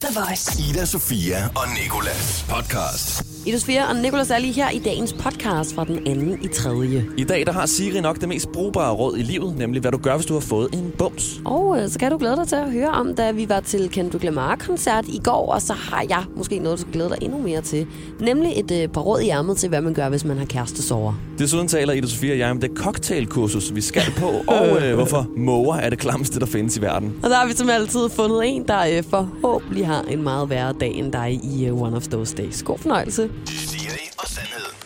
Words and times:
The 0.00 0.08
Voice. 0.12 0.62
Ida, 0.70 0.84
Sofia 0.86 1.48
og 1.56 1.68
Nikolas 1.74 2.44
podcast. 2.48 3.35
Sofia 3.52 3.88
og 3.88 3.96
Nicolas 3.96 4.30
er 4.30 4.38
lige 4.38 4.52
her 4.52 4.70
i 4.70 4.78
dagens 4.78 5.12
podcast 5.12 5.74
fra 5.74 5.84
den 5.84 6.06
anden 6.06 6.38
i 6.42 6.48
tredje. 6.48 7.06
I 7.16 7.24
dag 7.24 7.46
der 7.46 7.52
har 7.52 7.66
Siri 7.66 8.00
nok 8.00 8.20
det 8.20 8.28
mest 8.28 8.52
brugbare 8.52 8.92
råd 8.92 9.16
i 9.18 9.22
livet, 9.22 9.58
nemlig 9.58 9.80
hvad 9.80 9.92
du 9.92 9.98
gør, 9.98 10.14
hvis 10.14 10.26
du 10.26 10.32
har 10.32 10.40
fået 10.40 10.68
en 10.72 10.92
bums. 10.98 11.40
Og 11.44 11.82
øh, 11.82 11.88
så 11.88 11.98
kan 11.98 12.10
du 12.10 12.18
glæde 12.18 12.36
dig 12.36 12.48
til 12.48 12.56
at 12.56 12.72
høre 12.72 12.88
om, 12.88 13.14
da 13.14 13.30
vi 13.30 13.48
var 13.48 13.60
til 13.60 13.90
Kendrick 13.90 14.24
Lamar-koncert 14.24 15.04
i 15.08 15.20
går, 15.24 15.52
og 15.52 15.62
så 15.62 15.72
har 15.72 16.04
jeg 16.08 16.24
måske 16.36 16.58
noget, 16.58 16.78
du 16.78 16.80
skal 16.80 16.92
glæde 16.92 17.08
dig 17.08 17.18
endnu 17.22 17.38
mere 17.38 17.60
til. 17.60 17.86
Nemlig 18.20 18.52
et 18.56 18.70
øh, 18.70 18.88
par 18.88 19.00
råd 19.00 19.20
i 19.20 19.28
ærmet 19.28 19.56
til, 19.56 19.68
hvad 19.68 19.80
man 19.80 19.94
gør, 19.94 20.08
hvis 20.08 20.24
man 20.24 20.38
har 20.38 20.44
kærestesover. 20.44 21.14
Desuden 21.38 21.68
taler 21.68 21.92
Ida 21.92 22.06
Sofia 22.06 22.32
og 22.32 22.38
jeg 22.38 22.50
om 22.50 22.60
det 22.60 22.70
cocktailkursus, 22.76 23.74
vi 23.74 23.80
skal 23.80 24.12
på, 24.16 24.26
og 24.58 24.82
øh, 24.82 24.94
hvorfor 24.94 25.26
måger 25.36 25.74
er 25.74 25.90
det 25.90 25.98
klamste, 25.98 26.40
der 26.40 26.46
findes 26.46 26.76
i 26.76 26.82
verden. 26.82 27.14
Og 27.22 27.30
der 27.30 27.36
har 27.36 27.46
vi 27.46 27.52
som 27.52 27.70
altid 27.70 28.08
fundet 28.08 28.42
en, 28.44 28.68
der 28.68 28.80
øh, 28.96 29.02
forhåbentlig 29.10 29.86
har 29.86 30.02
en 30.02 30.22
meget 30.22 30.50
værre 30.50 30.74
dag 30.80 30.94
end 30.94 31.12
dig 31.12 31.40
i 31.44 31.66
øh, 31.66 31.82
One 31.82 31.96
of 31.96 32.08
Those 32.08 32.36
Days. 32.36 32.62
God 32.62 32.78
fornøjelse. 32.78 33.30
Siri 33.44 34.08
og 34.18 34.26
sandheden. 34.28 34.76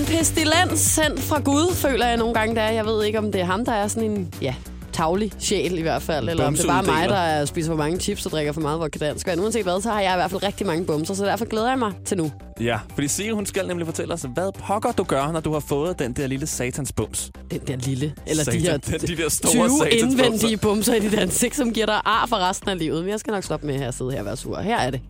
En 0.00 0.06
pestilens 0.06 0.80
sendt 0.80 1.20
fra 1.20 1.40
Gud, 1.40 1.74
føler 1.74 2.06
jeg 2.06 2.16
nogle 2.16 2.34
gange, 2.34 2.54
der 2.54 2.62
er. 2.62 2.70
Jeg 2.72 2.84
ved 2.86 3.04
ikke, 3.04 3.18
om 3.18 3.32
det 3.32 3.40
er 3.40 3.44
ham, 3.44 3.64
der 3.64 3.72
er 3.72 3.88
sådan 3.88 4.10
en, 4.10 4.34
ja, 4.42 4.54
tavlig 4.92 5.32
sjæl 5.38 5.78
i 5.78 5.82
hvert 5.82 6.02
fald, 6.02 6.28
eller 6.28 6.46
om 6.46 6.54
det 6.54 6.62
er 6.64 6.68
bare 6.68 6.82
mig, 6.82 7.08
der 7.08 7.16
er- 7.16 7.44
spiser 7.44 7.70
for 7.70 7.76
mange 7.76 8.00
chips 8.00 8.26
og 8.26 8.32
drikker 8.32 8.52
for 8.52 8.60
meget 8.60 8.80
vodka 8.80 8.98
dansk. 8.98 9.26
Men 9.26 9.40
uanset 9.40 9.62
hvad, 9.62 9.82
så 9.82 9.90
har 9.90 10.00
jeg 10.00 10.12
i 10.12 10.16
hvert 10.16 10.30
fald 10.30 10.42
rigtig 10.42 10.66
mange 10.66 10.84
bumser, 10.84 11.14
så 11.14 11.24
derfor 11.24 11.44
glæder 11.44 11.68
jeg 11.68 11.78
mig 11.78 11.92
til 12.06 12.16
nu. 12.16 12.32
Ja, 12.60 12.78
fordi 12.94 13.08
Siri 13.08 13.30
hun 13.30 13.46
skal 13.46 13.66
nemlig 13.66 13.86
fortælle 13.86 14.14
os, 14.14 14.26
hvad 14.34 14.52
pokker 14.58 14.92
du 14.92 15.02
gør, 15.04 15.32
når 15.32 15.40
du 15.40 15.52
har 15.52 15.60
fået 15.60 15.98
den 15.98 16.12
der 16.12 16.26
lille 16.26 16.46
satans 16.46 16.92
bums. 16.92 17.30
Den 17.50 17.60
der 17.66 17.76
lille, 17.76 18.14
eller 18.26 18.44
Satan, 18.44 18.60
de 18.60 18.66
her 18.66 18.76
den- 18.76 19.00
de 19.00 19.16
der 19.16 19.28
store 19.28 19.52
20 19.52 19.78
satansbumser. 19.78 20.06
indvendige 20.24 20.56
bumser 20.56 20.94
i 20.94 21.00
dit 21.00 21.14
ansigt, 21.14 21.56
som 21.56 21.72
giver 21.72 21.86
dig 21.86 22.00
ar 22.04 22.26
for 22.28 22.36
resten 22.36 22.68
af 22.70 22.78
livet. 22.78 23.02
Men 23.02 23.10
jeg 23.10 23.20
skal 23.20 23.30
nok 23.32 23.44
stoppe 23.44 23.66
med 23.66 23.80
at 23.82 23.94
sidde 23.94 24.10
her 24.12 24.18
og 24.18 24.24
være 24.26 24.36
sur. 24.36 24.60
Her 24.60 24.78
er 24.78 24.90
det. 24.90 25.00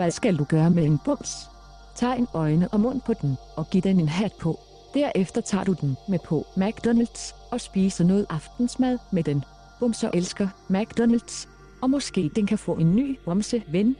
Hvad 0.00 0.10
skal 0.10 0.36
du 0.36 0.44
gøre 0.44 0.70
med 0.70 0.84
en 0.84 0.98
bums? 1.04 1.50
Tag 1.94 2.18
en 2.18 2.26
øjne 2.34 2.68
og 2.68 2.80
mund 2.80 3.00
på 3.00 3.14
den, 3.14 3.36
og 3.56 3.70
giv 3.70 3.82
den 3.82 4.00
en 4.00 4.08
hat 4.08 4.32
på. 4.40 4.60
Derefter 4.94 5.40
tager 5.40 5.64
du 5.64 5.72
den 5.72 5.96
med 6.08 6.18
på 6.18 6.46
McDonald's 6.56 7.34
og 7.50 7.60
spiser 7.60 8.04
noget 8.04 8.26
aftensmad 8.30 8.98
med 9.12 9.22
den. 9.24 9.44
Bumser 9.80 10.10
elsker 10.14 10.48
McDonald's, 10.70 11.48
og 11.82 11.90
måske 11.90 12.30
den 12.36 12.46
kan 12.46 12.58
få 12.58 12.74
en 12.74 12.96
ny 12.96 13.18
bumseven. 13.24 13.96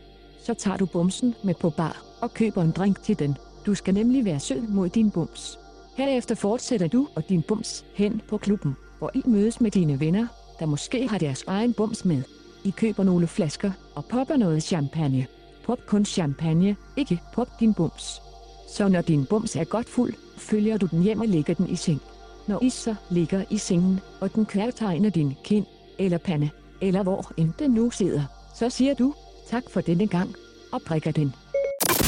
Så 0.46 0.54
tager 0.54 0.76
du 0.76 0.86
bumsen 0.86 1.34
med 1.44 1.54
på 1.54 1.70
bar 1.70 2.02
og 2.20 2.34
køber 2.34 2.62
en 2.62 2.70
drink 2.70 3.02
til 3.02 3.18
den. 3.18 3.36
Du 3.66 3.74
skal 3.74 3.94
nemlig 3.94 4.24
være 4.24 4.40
sød 4.40 4.60
mod 4.60 4.88
din 4.88 5.10
bums. 5.10 5.58
Herefter 5.96 6.34
fortsætter 6.34 6.88
du 6.88 7.08
og 7.14 7.28
din 7.28 7.42
bums 7.42 7.84
hen 7.94 8.22
på 8.28 8.38
klubben, 8.38 8.76
hvor 8.98 9.10
I 9.14 9.22
mødes 9.26 9.60
med 9.60 9.70
dine 9.70 10.00
venner, 10.00 10.26
der 10.58 10.66
måske 10.66 11.08
har 11.08 11.18
deres 11.18 11.44
egen 11.46 11.72
bums 11.72 12.04
med. 12.04 12.22
I 12.64 12.70
køber 12.70 13.04
nogle 13.04 13.26
flasker 13.26 13.72
og 13.94 14.04
popper 14.04 14.36
noget 14.36 14.62
champagne. 14.62 15.26
Pop 15.64 15.78
kun 15.86 16.04
champagne, 16.04 16.76
ikke 16.96 17.20
pop 17.34 17.48
din 17.60 17.74
bums. 17.74 18.22
Så 18.68 18.88
når 18.88 19.00
din 19.00 19.24
bums 19.24 19.56
er 19.56 19.64
godt 19.64 19.88
fuld, 19.88 20.14
følger 20.38 20.76
du 20.76 20.86
den 20.86 21.02
hjem 21.02 21.20
og 21.20 21.28
lægger 21.28 21.54
den 21.54 21.68
i 21.70 21.76
seng. 21.76 22.00
Når 22.46 22.62
I 22.62 22.70
så 22.70 22.94
ligger 23.10 23.44
i 23.50 23.58
sengen, 23.58 24.00
og 24.20 24.34
den 24.34 24.46
kværtegner 24.46 25.10
din 25.10 25.36
kind, 25.44 25.66
eller 25.98 26.18
pande, 26.18 26.50
eller 26.80 27.02
hvor 27.02 27.32
end 27.36 27.52
den 27.58 27.70
nu 27.70 27.90
sidder, 27.90 28.22
så 28.54 28.70
siger 28.70 28.94
du, 28.94 29.14
tak 29.50 29.62
for 29.70 29.80
denne 29.80 30.06
gang, 30.06 30.34
og 30.72 30.82
prikker 30.82 31.10
den. 31.10 31.34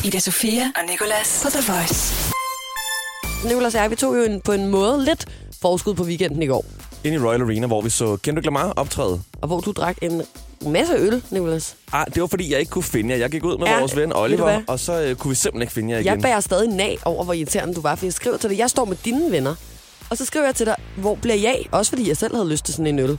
Ida 0.05 0.19
Sofia 0.19 0.63
og 0.77 0.91
Nicolas 0.91 1.43
på 1.45 1.51
The 1.51 1.73
Voice. 1.73 2.33
Nicolas 3.45 3.75
og 3.75 3.81
jeg, 3.81 3.91
vi 3.91 3.97
tog 3.97 4.17
jo 4.17 4.23
en, 4.23 4.41
på 4.41 4.53
en 4.53 4.69
måde 4.69 5.05
lidt 5.05 5.27
forskud 5.63 5.95
på 5.95 6.03
weekenden 6.03 6.43
i 6.43 6.47
går. 6.47 6.65
Ind 7.05 7.15
i 7.15 7.19
Royal 7.19 7.43
Arena, 7.43 7.67
hvor 7.67 7.81
vi 7.81 7.91
så 7.91 8.17
Kendrick 8.17 8.45
Lamar 8.45 8.73
optræde. 8.77 9.23
Og 9.41 9.47
hvor 9.47 9.61
du 9.61 9.73
drak 9.73 9.97
en 10.03 10.23
masse 10.71 10.95
øl, 10.95 11.23
Nicolas. 11.31 11.75
Ah, 11.93 12.07
det 12.15 12.21
var 12.21 12.27
fordi, 12.27 12.53
jeg 12.53 12.61
ikke 12.61 12.71
kunne 12.71 12.83
finde 12.85 13.11
jer. 13.11 13.17
Jeg 13.17 13.31
gik 13.31 13.45
ud 13.45 13.59
med 13.59 13.67
Ja, 13.67 13.79
vores 13.79 13.97
ven 13.97 14.13
Oliver, 14.17 14.61
og 14.69 14.81
så 14.81 15.01
øh, 15.03 15.17
kunne 15.17 15.29
vi 15.29 15.35
simpelthen 15.35 15.63
ikke 15.63 15.73
finde 15.73 15.91
jer 15.93 15.99
igen. 15.99 16.07
Jeg 16.07 16.19
bærer 16.23 16.41
stadig 16.41 16.69
nag 16.69 16.99
over, 17.05 17.25
hvor 17.25 17.33
irriterende 17.33 17.75
du 17.75 17.81
var, 17.81 17.95
for 17.95 18.07
jeg 18.07 18.13
skriver 18.13 18.37
til 18.37 18.51
dig, 18.51 18.59
jeg 18.59 18.71
står 18.71 18.85
med 18.85 18.97
dine 19.05 19.31
venner, 19.31 19.55
og 20.11 20.19
så 20.19 20.25
skriver 20.25 20.45
jeg 20.47 20.55
til 20.55 20.67
dig, 20.67 20.77
hvor 20.97 21.15
bliver 21.15 21.37
jeg? 21.37 21.59
Også 21.71 21.89
fordi 21.91 22.09
jeg 22.09 22.17
selv 22.17 22.35
havde 22.35 22.49
lyst 22.49 22.65
til 22.65 22.75
sådan 22.75 22.87
en 22.87 22.99
øl. 22.99 23.19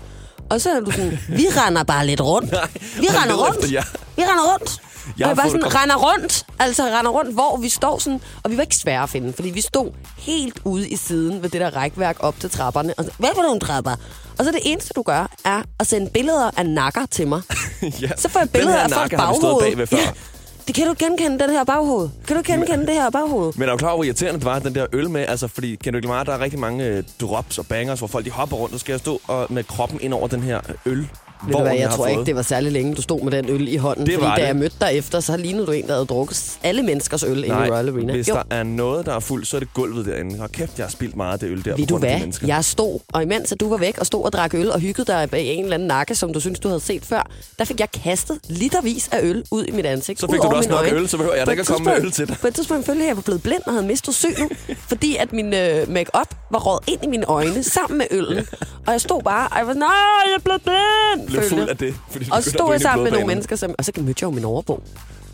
Og 0.49 0.61
så 0.61 0.69
er 0.69 0.79
du 0.79 0.91
sådan, 0.91 1.19
vi 1.29 1.45
render 1.57 1.83
bare 1.83 2.07
lidt 2.07 2.21
rundt. 2.21 2.51
Nej, 2.61 2.67
vi 2.99 3.07
render 3.09 3.35
rundt. 3.47 3.71
Vi 3.71 4.23
render 4.23 4.53
rundt. 4.53 4.81
Jeg 5.17 5.29
og 5.29 5.35
bare 5.35 5.49
sådan, 5.49 5.75
render 5.75 5.95
rundt. 5.95 6.45
Altså 6.59 6.83
render 6.83 7.11
rundt, 7.11 7.33
hvor 7.33 7.57
vi 7.57 7.69
står 7.69 7.99
sådan. 7.99 8.21
Og 8.43 8.51
vi 8.51 8.57
var 8.57 8.61
ikke 8.61 8.75
svære 8.75 9.03
at 9.03 9.09
finde, 9.09 9.33
fordi 9.33 9.49
vi 9.49 9.61
stod 9.61 9.91
helt 10.17 10.59
ude 10.63 10.89
i 10.89 10.95
siden 10.95 11.43
ved 11.43 11.49
det 11.49 11.61
der 11.61 11.69
rækværk 11.75 12.17
op 12.19 12.39
til 12.39 12.49
trapperne. 12.49 12.93
Og 12.97 13.03
så, 13.03 13.11
hvad 13.17 13.29
for 13.35 13.41
nogle 13.41 13.59
trapper? 13.59 13.95
Og 14.39 14.45
så 14.45 14.51
det 14.51 14.59
eneste, 14.63 14.93
du 14.95 15.01
gør, 15.01 15.31
er 15.45 15.61
at 15.79 15.87
sende 15.87 16.09
billeder 16.09 16.51
af 16.57 16.65
nakker 16.65 17.05
til 17.05 17.27
mig. 17.27 17.41
ja. 18.01 18.09
Så 18.17 18.29
får 18.29 18.39
jeg 18.39 18.49
billeder 18.49 18.77
af 18.77 18.89
folks 18.89 18.97
nakke 18.97 19.17
har 19.17 19.33
vi 19.33 19.37
stået 19.37 19.41
baghoved. 19.41 19.61
bagved 19.61 19.87
før. 19.87 19.97
Ja. 19.97 20.11
Det 20.67 20.75
kan 20.75 20.87
du 20.87 20.95
genkende, 20.99 21.39
den 21.39 21.49
her 21.49 21.63
baghoved. 21.63 22.09
Kan 22.27 22.35
du 22.35 22.41
genkende 22.45 22.85
det 22.87 22.93
her 22.93 23.09
baghoved? 23.09 23.53
Men 23.55 23.69
er 23.69 23.71
du 23.71 23.77
klar 23.77 23.89
over, 23.89 23.97
hvor 23.97 24.03
irriterende 24.03 24.39
det 24.39 24.45
var, 24.45 24.59
den 24.59 24.75
der 24.75 24.85
øl 24.93 25.09
med? 25.09 25.25
Altså, 25.27 25.47
fordi 25.47 25.75
Kendrick 25.75 26.05
Lamar, 26.05 26.23
der 26.23 26.33
er 26.33 26.39
rigtig 26.39 26.59
mange 26.59 26.85
øh, 26.85 27.03
drops 27.21 27.57
og 27.57 27.65
bangers, 27.67 27.99
hvor 27.99 28.07
folk 28.07 28.25
de 28.25 28.31
hopper 28.31 28.57
rundt, 28.57 28.73
og 28.73 28.79
skal 28.79 28.93
jeg 28.93 28.99
stå 28.99 29.21
og, 29.27 29.47
med 29.49 29.63
kroppen 29.63 30.01
ind 30.01 30.13
over 30.13 30.27
den 30.27 30.43
her 30.43 30.59
øl. 30.85 31.09
Ved 31.47 31.53
du 31.55 31.61
hvad, 31.61 31.73
jeg 31.73 31.89
tror 31.89 32.07
ikke, 32.07 32.25
det 32.25 32.35
var 32.35 32.41
særlig 32.41 32.71
længe, 32.71 32.95
du 32.95 33.01
stod 33.01 33.21
med 33.21 33.31
den 33.31 33.49
øl 33.49 33.67
i 33.67 33.75
hånden. 33.75 34.05
Det 34.05 34.13
fordi 34.13 34.27
da 34.35 34.41
det. 34.41 34.47
jeg 34.47 34.55
mødte 34.55 34.75
dig 34.81 34.89
efter, 34.93 35.19
så 35.19 35.37
lignede 35.37 35.65
du 35.67 35.71
en, 35.71 35.87
der 35.87 35.93
havde 35.93 36.05
drukket 36.05 36.57
alle 36.63 36.83
menneskers 36.83 37.23
øl 37.23 37.37
inde 37.37 37.47
i 37.47 37.51
Royal 37.51 37.89
Arena. 37.89 38.13
hvis 38.13 38.29
Jo, 38.29 38.33
der 38.33 38.43
er 38.49 38.63
noget, 38.63 39.05
der 39.05 39.15
er 39.15 39.19
fuldt, 39.19 39.47
så 39.47 39.57
er 39.57 39.59
det 39.59 39.73
gulvet 39.73 40.05
derinde. 40.05 40.43
Og 40.43 40.51
kæft, 40.51 40.77
jeg 40.77 40.85
har 40.85 40.91
spildt 40.91 41.15
meget 41.15 41.33
af 41.33 41.39
det 41.39 41.49
øl 41.49 41.65
der. 41.65 41.75
ved 41.75 41.87
på 41.87 41.89
du 41.89 41.97
hvad? 41.97 42.19
mennesker. 42.19 42.47
Jeg 42.47 42.65
stod, 42.65 42.99
og 43.13 43.23
imens 43.23 43.51
at 43.51 43.59
du 43.59 43.69
var 43.69 43.77
væk 43.77 43.97
og 43.97 44.05
stod 44.05 44.23
og 44.23 44.31
drak 44.31 44.53
øl 44.53 44.71
og 44.71 44.79
hyggede 44.79 45.11
dig 45.11 45.29
bag 45.29 45.45
en 45.45 45.63
eller 45.63 45.73
anden 45.75 45.87
nakke, 45.87 46.15
som 46.15 46.33
du 46.33 46.39
synes 46.39 46.59
du 46.59 46.67
havde 46.67 46.79
set 46.81 47.05
før, 47.05 47.29
der 47.59 47.65
fik 47.65 47.79
jeg 47.79 47.91
kastet 47.91 48.39
litervis 48.49 49.09
af 49.11 49.19
øl 49.23 49.43
ud 49.51 49.65
i 49.65 49.71
mit 49.71 49.85
ansigt. 49.85 50.19
Så 50.19 50.27
fik 50.31 50.41
du 50.41 50.47
også 50.47 50.69
nok 50.69 50.79
øjne. 50.79 50.95
øl, 50.97 51.09
så 51.09 51.17
behøver 51.17 51.35
jeg 51.35 51.45
da 51.45 51.51
ikke 51.51 51.61
at 51.61 51.67
komme 51.67 51.85
med 51.85 52.01
øl 52.01 52.11
til 52.11 52.27
dig. 52.27 52.37
På 52.41 52.47
et 52.47 52.55
tidspunkt 52.55 52.85
følte 52.85 52.99
jeg, 52.99 53.05
at 53.05 53.09
jeg 53.09 53.15
var 53.15 53.21
blevet 53.21 53.43
blind 53.43 53.61
og 53.65 53.71
havde 53.73 53.85
mistet 53.87 54.15
synet, 54.15 54.49
fordi 54.89 55.15
at 55.15 55.33
min 55.33 55.53
øh, 55.53 55.89
make-up 55.89 56.35
var 56.51 56.59
råd 56.59 56.79
ind 56.87 57.03
i 57.03 57.07
mine 57.07 57.25
øjne 57.25 57.63
sammen 57.63 57.97
med 57.97 58.05
øllen. 58.11 58.45
Og 58.87 58.91
jeg 58.91 59.01
stod 59.01 59.21
bare, 59.23 59.47
og 59.51 59.57
jeg 59.57 59.67
var 59.67 59.73
nej, 59.73 59.89
jeg 60.35 60.43
blevet 60.43 60.61
blind. 60.61 61.32
Blev 61.39 61.49
følte 61.49 61.55
fuld 61.55 61.69
af 61.69 61.77
det. 61.77 61.95
Fordi 62.11 62.25
Og 62.31 62.43
stod 62.43 62.79
sammen 62.79 63.03
med 63.03 63.11
nogle 63.11 63.27
mennesker, 63.27 63.55
som, 63.55 63.75
og 63.77 63.85
så 63.85 63.91
mødte 63.97 64.09
jeg 64.09 64.23
jo 64.23 64.29
min 64.31 64.45
overbo. 64.45 64.83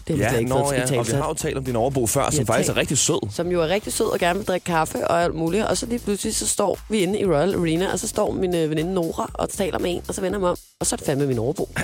Det 0.08 0.16
har 0.16 0.18
vi 0.18 0.24
Ja, 0.24 0.30
slet 0.30 0.40
ikke 0.40 0.50
nå, 0.50 0.72
ja, 0.74 1.00
og 1.00 1.08
vi 1.08 1.12
har 1.12 1.28
jo 1.28 1.34
talt 1.34 1.58
om 1.58 1.64
din 1.66 1.76
overbo 1.76 2.08
før, 2.08 2.30
som 2.30 2.46
faktisk 2.46 2.70
er 2.70 2.74
talt. 2.74 2.78
rigtig 2.78 2.98
sød. 2.98 3.30
som 3.32 3.48
jo 3.52 3.62
er 3.62 3.68
rigtig 3.68 3.94
sød 3.94 4.06
og 4.06 4.20
gerne 4.20 4.40
vil 4.40 4.48
drikke 4.48 4.66
kaffe 4.66 5.08
og 5.08 5.24
alt 5.24 5.36
muligt. 5.36 5.66
Og 5.66 5.78
så 5.78 5.86
lige 5.86 6.00
pludselig, 6.00 6.36
så 6.36 6.48
står 6.48 6.80
vi 6.90 6.98
inde 6.98 7.20
i 7.20 7.26
Royal 7.26 7.56
Arena, 7.56 7.92
og 7.92 8.00
så 8.00 8.08
står 8.08 8.32
min 8.32 8.56
øh, 8.56 8.70
veninde 8.70 8.94
Nora 8.94 9.30
og 9.34 9.50
taler 9.50 9.80
med 9.80 9.92
en, 9.96 10.02
og 10.08 10.16
så 10.16 10.22
vender 10.22 10.38
jeg 10.38 10.42
mig 10.42 10.50
om, 10.50 10.58
og 10.80 10.86
så 10.86 10.96
er 10.96 10.98
det 10.98 11.06
fandme 11.06 11.28
min 11.28 11.40
overbo. 11.40 11.70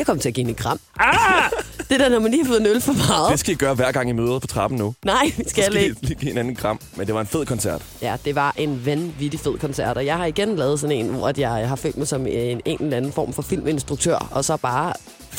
Jeg 0.00 0.06
kommer 0.06 0.20
til 0.22 0.28
at 0.28 0.34
give 0.34 0.50
et 0.50 0.56
kram. 0.56 0.80
Ah! 1.00 1.50
Det 1.88 1.94
er 1.94 1.98
da, 1.98 2.08
når 2.08 2.18
man 2.18 2.30
lige 2.30 2.42
har 2.44 2.48
fået 2.48 2.60
en 2.60 2.66
øl 2.66 2.80
for 2.80 2.92
meget. 2.92 3.30
Det 3.30 3.40
skal 3.40 3.52
I 3.54 3.56
gøre 3.56 3.74
hver 3.74 3.92
gang 3.92 4.10
I 4.10 4.12
møder 4.12 4.38
på 4.38 4.46
trappen 4.46 4.78
nu. 4.78 4.94
Nej, 5.04 5.24
vi 5.24 5.44
skal 5.48 5.64
skal 5.64 5.76
ikke. 5.76 5.96
lige 6.02 6.14
give 6.14 6.28
hinanden 6.28 6.50
en 6.52 6.56
kram. 6.56 6.80
Men 6.96 7.06
det 7.06 7.14
var 7.14 7.20
en 7.20 7.26
fed 7.26 7.46
koncert. 7.46 7.82
Ja, 8.02 8.16
det 8.24 8.34
var 8.34 8.54
en 8.56 8.86
vanvittig 8.86 9.40
fed 9.40 9.58
koncert, 9.58 9.96
og 9.96 10.06
jeg 10.06 10.16
har 10.16 10.26
igen 10.26 10.56
lavet 10.56 10.80
sådan 10.80 10.96
en, 10.96 11.06
hvor 11.06 11.28
at 11.28 11.38
jeg 11.38 11.68
har 11.68 11.76
følt 11.76 11.96
mig 11.96 12.08
som 12.08 12.26
en, 12.26 12.60
en 12.64 12.82
eller 12.82 12.96
anden 12.96 13.12
form 13.12 13.32
for 13.32 13.42
filminstruktør, 13.42 14.28
og 14.30 14.44
så 14.44 14.56
bare 14.56 14.92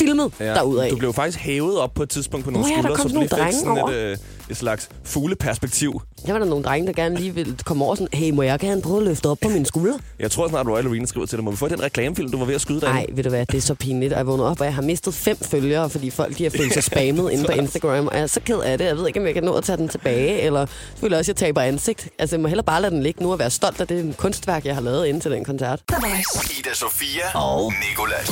filmet 0.06 0.32
ja, 0.40 0.44
derudad. 0.44 0.90
Du 0.90 0.96
blev 0.96 1.12
faktisk 1.12 1.38
hævet 1.38 1.78
op 1.78 1.94
på 1.94 2.02
et 2.02 2.08
tidspunkt 2.10 2.44
på 2.44 2.50
nogle 2.50 2.68
ja, 2.68 2.76
der 2.76 2.82
skuldre, 2.82 2.96
så 2.96 3.02
sådan 3.02 3.14
du 3.14 3.20
lige 3.20 3.28
nogle 3.28 3.28
fik 3.28 3.38
drenge 3.38 3.88
sådan 3.88 3.94
et, 3.94 4.10
øh, 4.12 4.16
et 4.50 4.56
slags 4.56 4.88
fugleperspektiv. 5.04 6.02
Der 6.26 6.32
var 6.32 6.38
der 6.38 6.46
nogle 6.46 6.64
drenge, 6.64 6.86
der 6.86 6.92
gerne 6.92 7.16
lige 7.16 7.34
ville 7.34 7.56
komme 7.64 7.84
over 7.84 7.94
sådan, 7.94 8.08
hey, 8.12 8.30
må 8.30 8.42
jeg 8.42 8.58
gerne 8.58 8.82
prøve 8.82 8.98
at 8.98 9.04
løfte 9.04 9.26
op 9.26 9.38
på 9.42 9.48
mine 9.48 9.66
skuldre? 9.66 9.98
Jeg 10.18 10.30
tror 10.30 10.48
snart, 10.48 10.66
Royal 10.66 10.86
Arena 10.86 11.06
skriver 11.06 11.26
til 11.26 11.38
dig, 11.38 11.44
må 11.44 11.50
vi 11.50 11.56
få 11.56 11.68
den 11.68 11.82
reklamefilm, 11.82 12.30
du 12.30 12.38
var 12.38 12.44
ved 12.44 12.54
at 12.54 12.60
skyde 12.60 12.80
derinde? 12.80 13.00
Nej, 13.00 13.06
ved 13.12 13.24
du 13.24 13.30
hvad, 13.30 13.46
det 13.46 13.56
er 13.56 13.60
så 13.60 13.74
pinligt. 13.74 14.12
Jeg 14.12 14.26
vågnede 14.26 14.50
op, 14.50 14.60
og 14.60 14.66
jeg 14.66 14.74
har 14.74 14.82
mistet 14.82 15.14
fem 15.14 15.36
følgere, 15.42 15.90
fordi 15.90 16.10
folk 16.10 16.38
de 16.38 16.42
har 16.42 16.50
følt 16.50 16.72
sig 16.72 16.84
spammet 16.84 17.30
inde 17.32 17.44
på 17.44 17.52
Instagram. 17.62 18.06
Og 18.06 18.14
jeg 18.14 18.22
er 18.22 18.26
så 18.26 18.40
ked 18.40 18.58
af 18.58 18.78
det. 18.78 18.84
Jeg 18.84 18.96
ved 18.96 19.06
ikke, 19.06 19.20
om 19.20 19.26
jeg 19.26 19.34
kan 19.34 19.42
nå 19.44 19.54
at 19.54 19.64
tage 19.64 19.76
den 19.76 19.88
tilbage, 19.88 20.40
eller 20.40 20.66
selvfølgelig 20.90 21.18
også, 21.18 21.32
at 21.32 21.40
jeg 21.42 21.46
taber 21.46 21.60
ansigt. 21.60 22.08
Altså, 22.18 22.36
jeg 22.36 22.40
må 22.40 22.48
hellere 22.48 22.64
bare 22.64 22.82
lade 22.82 22.94
den 22.94 23.02
ligge 23.02 23.22
nu 23.22 23.32
og 23.32 23.38
være 23.38 23.50
stolt 23.50 23.80
af 23.80 23.86
det 23.86 24.16
kunstværk, 24.16 24.64
jeg 24.66 24.74
har 24.74 24.82
lavet 24.82 25.06
inden 25.06 25.20
til 25.20 25.30
den 25.30 25.44
koncert. 25.44 25.80
Ida 26.58 26.74
Sofia 26.74 27.38
og 27.38 27.72
Nikolas. 27.88 28.30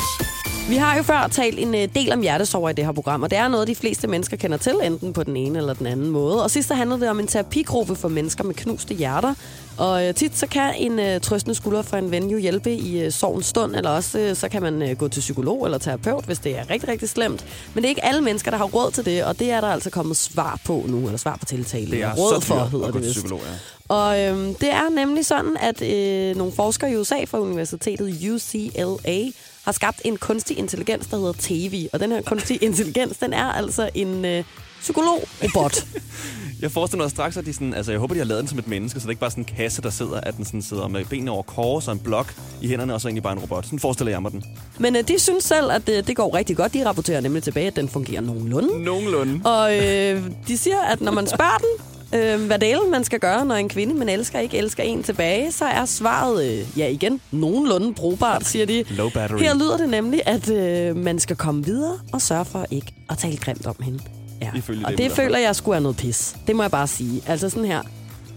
Vi 0.68 0.76
har 0.76 0.96
jo 0.96 1.02
før 1.02 1.28
talt 1.30 1.58
en 1.58 1.74
øh, 1.74 1.88
del 1.94 2.12
om 2.12 2.20
hjertesorger 2.20 2.70
i 2.70 2.72
det 2.72 2.84
her 2.84 2.92
program, 2.92 3.22
og 3.22 3.30
det 3.30 3.38
er 3.38 3.48
noget, 3.48 3.68
de 3.68 3.74
fleste 3.74 4.08
mennesker 4.08 4.36
kender 4.36 4.56
til, 4.56 4.74
enten 4.82 5.12
på 5.12 5.22
den 5.22 5.36
ene 5.36 5.58
eller 5.58 5.74
den 5.74 5.86
anden 5.86 6.10
måde. 6.10 6.42
Og 6.42 6.50
sidst 6.50 6.68
der 6.68 6.74
handlede 6.74 7.00
det 7.00 7.10
om 7.10 7.20
en 7.20 7.26
terapigruppe 7.26 7.96
for 7.96 8.08
mennesker 8.08 8.44
med 8.44 8.54
knuste 8.54 8.94
hjerter. 8.94 9.34
Og 9.78 10.06
øh, 10.06 10.14
tit 10.14 10.38
så 10.38 10.46
kan 10.46 10.74
en 10.76 10.98
øh, 10.98 11.20
trøstende 11.20 11.54
skulder 11.54 11.82
fra 11.82 11.98
en 11.98 12.10
ven 12.10 12.30
jo 12.30 12.38
hjælpe 12.38 12.74
i 12.74 13.10
sorgens 13.10 13.46
stund, 13.46 13.76
eller 13.76 13.90
også 13.90 14.30
så 14.34 14.48
kan 14.48 14.62
man 14.62 14.96
gå 14.98 15.08
til 15.08 15.20
psykolog 15.20 15.64
eller 15.64 15.78
terapeut, 15.78 16.24
hvis 16.24 16.38
det 16.38 16.58
er 16.58 16.70
rigtig, 16.70 16.88
rigtig 16.88 17.08
slemt. 17.08 17.44
Men 17.74 17.82
det 17.82 17.84
er 17.84 17.88
ikke 17.88 18.04
alle 18.04 18.20
mennesker, 18.20 18.50
der 18.50 18.58
har 18.58 18.64
råd 18.64 18.90
til 18.90 19.04
det, 19.04 19.24
og 19.24 19.38
det 19.38 19.50
er 19.50 19.60
der 19.60 19.68
altså 19.68 19.90
kommet 19.90 20.16
svar 20.16 20.60
på 20.66 20.84
nu, 20.88 20.96
eller 20.96 21.16
svar 21.16 21.36
på 21.36 21.44
tiltale. 21.44 21.90
Det 21.90 22.02
er 22.02 22.14
råd 22.14 22.40
så 22.40 22.46
for, 22.46 22.64
hedder 22.64 22.90
det 22.90 23.02
vist. 23.02 23.12
psykolog, 23.12 23.40
ja. 23.40 23.94
Og 23.94 24.20
øhm, 24.20 24.54
det 24.54 24.70
er 24.70 24.90
nemlig 24.90 25.26
sådan, 25.26 25.56
at 25.60 25.82
øh, 25.82 26.36
nogle 26.36 26.52
forskere 26.52 26.92
i 26.92 26.96
USA 26.96 27.24
fra 27.24 27.38
universitetet 27.38 28.30
UCLA 28.32 29.30
har 29.64 29.72
skabt 29.72 30.00
en 30.04 30.16
kunstig 30.16 30.58
intelligens, 30.58 31.06
der 31.06 31.16
hedder 31.16 31.32
Tevi. 31.32 31.88
Og 31.92 32.00
den 32.00 32.12
her 32.12 32.22
kunstige 32.22 32.58
intelligens, 32.68 33.16
den 33.16 33.32
er 33.32 33.52
altså 33.52 33.90
en 33.94 34.24
øh, 34.24 34.44
psykolog-robot. 34.80 35.84
Jeg 36.62 36.70
forestiller 36.70 37.04
mig 37.04 37.10
straks, 37.10 37.36
at 37.36 37.46
de 37.46 37.52
sådan, 37.52 37.74
altså 37.74 37.92
jeg 37.92 38.00
håber, 38.00 38.14
de 38.14 38.18
har 38.18 38.24
lavet 38.24 38.40
den 38.40 38.48
som 38.48 38.58
et 38.58 38.68
menneske, 38.68 39.00
så 39.00 39.04
det 39.04 39.06
er 39.06 39.10
ikke 39.10 39.20
bare 39.20 39.30
sådan 39.30 39.44
en 39.44 39.56
kasse, 39.56 39.82
der 39.82 39.90
sidder, 39.90 40.20
at 40.20 40.36
den 40.36 40.44
sådan 40.44 40.62
sidder 40.62 40.88
med 40.88 41.04
benene 41.04 41.30
over 41.30 41.42
kors 41.42 41.88
og 41.88 41.92
en 41.92 41.98
blok 41.98 42.34
i 42.60 42.68
hænderne, 42.68 42.94
og 42.94 43.00
så 43.00 43.08
egentlig 43.08 43.22
bare 43.22 43.32
en 43.32 43.38
robot. 43.38 43.64
Sådan 43.64 43.78
forestiller 43.78 44.12
jeg 44.12 44.22
mig 44.22 44.32
den. 44.32 44.44
Men 44.78 44.96
øh, 44.96 45.08
de 45.08 45.18
synes 45.18 45.44
selv, 45.44 45.70
at 45.72 45.86
det, 45.86 46.06
det 46.06 46.16
går 46.16 46.34
rigtig 46.34 46.56
godt. 46.56 46.74
De 46.74 46.86
rapporterer 46.88 47.20
nemlig 47.20 47.42
tilbage, 47.42 47.66
at 47.66 47.76
den 47.76 47.88
fungerer 47.88 48.20
nogenlunde. 48.20 48.84
Nogenlunde. 48.84 49.40
Og 49.44 49.76
øh, 49.76 50.22
de 50.48 50.58
siger, 50.58 50.80
at 50.80 51.00
når 51.00 51.12
man 51.12 51.26
spørger 51.26 51.58
den, 51.66 51.89
øh, 52.14 52.46
hvad 52.46 52.58
det 52.58 52.76
man 52.90 53.04
skal 53.04 53.20
gøre, 53.20 53.44
når 53.44 53.54
en 53.54 53.68
kvinde, 53.68 53.94
man 53.94 54.08
elsker, 54.08 54.38
ikke 54.38 54.58
elsker 54.58 54.82
en 54.82 55.02
tilbage, 55.02 55.52
så 55.52 55.64
er 55.64 55.84
svaret, 55.84 56.44
øh, 56.44 56.78
ja 56.78 56.88
igen, 56.88 57.20
nogenlunde 57.30 57.94
brugbart, 57.94 58.46
siger 58.46 58.66
de. 58.66 58.84
Low 58.90 59.10
battery. 59.10 59.38
Her 59.38 59.54
lyder 59.54 59.76
det 59.76 59.88
nemlig, 59.88 60.20
at 60.26 60.50
øh, 60.50 60.96
man 60.96 61.18
skal 61.18 61.36
komme 61.36 61.64
videre 61.64 61.98
og 62.12 62.22
sørge 62.22 62.44
for 62.44 62.66
ikke 62.70 62.92
at 63.10 63.18
tale 63.18 63.36
grimt 63.36 63.66
om 63.66 63.76
hende. 63.82 63.98
Ja. 64.42 64.50
Ifølge 64.56 64.86
Og 64.86 64.92
det 64.92 64.98
fald. 65.00 65.10
føler 65.10 65.38
jeg 65.38 65.56
skulle 65.56 65.76
er 65.76 65.80
noget 65.80 65.96
pis. 65.96 66.36
Det 66.46 66.56
må 66.56 66.62
jeg 66.62 66.70
bare 66.70 66.86
sige. 66.86 67.22
Altså 67.26 67.50
sådan 67.50 67.64
her. 67.64 67.82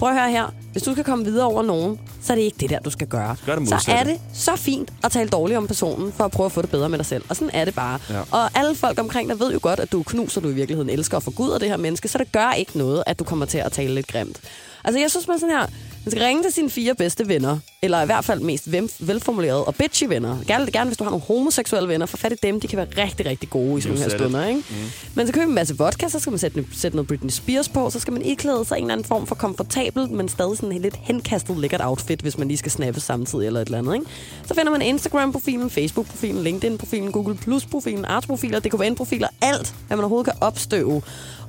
Prøv 0.04 0.12
at 0.12 0.22
høre 0.22 0.32
her. 0.32 0.54
Hvis 0.72 0.84
du 0.84 0.92
skal 0.92 1.04
komme 1.04 1.26
videre 1.26 1.46
over 1.48 1.64
nogen, 1.64 2.00
så 2.22 2.34
er 2.34 2.38
det 2.38 2.44
ikke 2.44 2.58
det 2.60 2.70
der, 2.70 2.80
du 2.80 2.90
skal 2.90 3.08
gøre. 3.08 3.36
Gør 3.46 3.56
det 3.56 3.70
så 3.70 3.92
er 3.92 4.04
det 4.04 4.20
så 4.34 4.56
fint 4.56 4.94
at 5.04 5.12
tale 5.12 5.30
dårligt 5.30 5.58
om 5.58 5.68
personen, 5.68 6.12
for 6.12 6.24
at 6.24 6.32
prøve 6.32 6.46
at 6.46 6.52
få 6.52 6.62
det 6.62 6.70
bedre 6.70 6.90
med 6.90 6.98
dig 6.98 7.06
selv. 7.06 7.24
Og 7.30 7.36
sådan 7.36 7.50
er 7.54 7.66
det 7.66 7.76
bare. 7.76 8.00
Ja. 8.10 8.20
Og 8.32 8.58
alle 8.58 8.76
folk 8.76 9.00
omkring 9.00 9.30
dig 9.30 9.40
ved 9.40 9.54
jo 9.54 9.60
godt, 9.62 9.80
at 9.80 9.92
du 9.92 10.04
knuser, 10.04 10.42
du 10.42 10.50
i 10.50 10.54
virkeligheden 10.54 10.90
elsker 10.90 11.18
og 11.18 11.24
forguder 11.24 11.58
det 11.58 11.70
her 11.70 11.78
menneske, 11.78 12.08
så 12.08 12.18
det 12.18 12.32
gør 12.32 12.52
ikke 12.52 12.78
noget, 12.78 13.04
at 13.06 13.20
du 13.20 13.24
kommer 13.24 13.46
til 13.46 13.58
at 13.58 13.72
tale 13.72 13.96
lidt 13.96 14.08
grimt. 14.08 14.40
Altså 14.84 15.00
jeg 15.00 15.10
synes 15.10 15.28
man 15.28 15.40
sådan 15.40 15.56
her, 15.56 15.66
man 16.06 16.12
skal 16.12 16.24
ringe 16.24 16.44
til 16.44 16.54
sine 16.54 16.70
fire 16.70 16.96
bedste 16.96 17.28
venner, 17.28 17.58
eller 17.82 18.02
i 18.02 18.06
hvert 18.06 18.26
fald 18.26 18.40
mest 18.40 18.72
vel- 18.72 18.92
velformulerede 19.00 19.64
og 19.66 19.76
bitchy 19.76 20.04
venner. 20.08 20.38
Gerne, 20.48 20.72
gerne 20.72 20.88
hvis 20.90 20.98
du 20.98 21.04
har 21.04 21.12
nogle 21.12 21.26
homoseksuelle 21.28 21.90
venner, 21.90 22.06
for 22.06 22.18
fat 22.18 22.32
i 22.32 22.36
dem, 22.44 22.60
de 22.60 22.68
kan 22.68 22.78
være 22.78 22.88
rigtig, 23.06 23.26
rigtig 23.26 23.50
gode 23.50 23.78
i 23.78 23.82
sådan 23.82 23.98
nogle 23.98 24.12
her 24.12 24.18
stunder. 24.18 24.46
Ikke? 24.48 24.64
Mm. 24.70 24.76
Man 25.16 25.28
skal 25.28 25.34
købe 25.42 25.50
en 25.50 25.56
masse 25.56 25.78
vodka, 25.78 26.10
så 26.10 26.20
skal 26.20 26.32
man 26.32 26.40
sætte, 26.40 26.66
sætte 26.74 26.98
noget 26.98 27.08
Britney 27.08 27.30
Spears 27.30 27.70
på, 27.70 27.90
så 27.90 28.00
skal 28.00 28.14
man 28.14 28.22
iklæde 28.22 28.66
sig 28.66 28.78
en 28.78 28.84
eller 28.84 28.94
anden 28.94 29.08
form 29.08 29.28
for 29.28 29.36
komfortabel, 29.36 30.10
men 30.12 30.30
stadig 30.30 30.58
sådan 30.58 30.82
lidt 30.82 30.96
henkastet 31.02 31.58
lækkert 31.58 31.82
outfit, 31.84 32.22
hvis 32.22 32.38
man 32.38 32.48
lige 32.48 32.58
skal 32.58 32.72
snappe 32.72 33.00
samtidig 33.00 33.48
eller 33.48 33.62
et 33.62 33.66
eller 33.66 33.78
andet. 33.78 33.94
Ikke? 33.94 34.06
Så 34.48 34.54
finder 34.56 34.72
man 34.72 34.82
Instagram-profilen, 34.82 35.70
Facebook-profilen, 35.70 36.44
LinkedIn-profilen, 36.44 37.12
Google 37.12 37.36
Plus-profilen, 37.36 38.06
Arts-profiler, 38.06 38.60
DKVN-profiler, 38.60 39.28
alt, 39.42 39.76
hvad 39.88 39.98
man 39.98 40.04
overhovedet 40.04 40.34
kan 40.34 40.42
opstøve. 40.42 41.02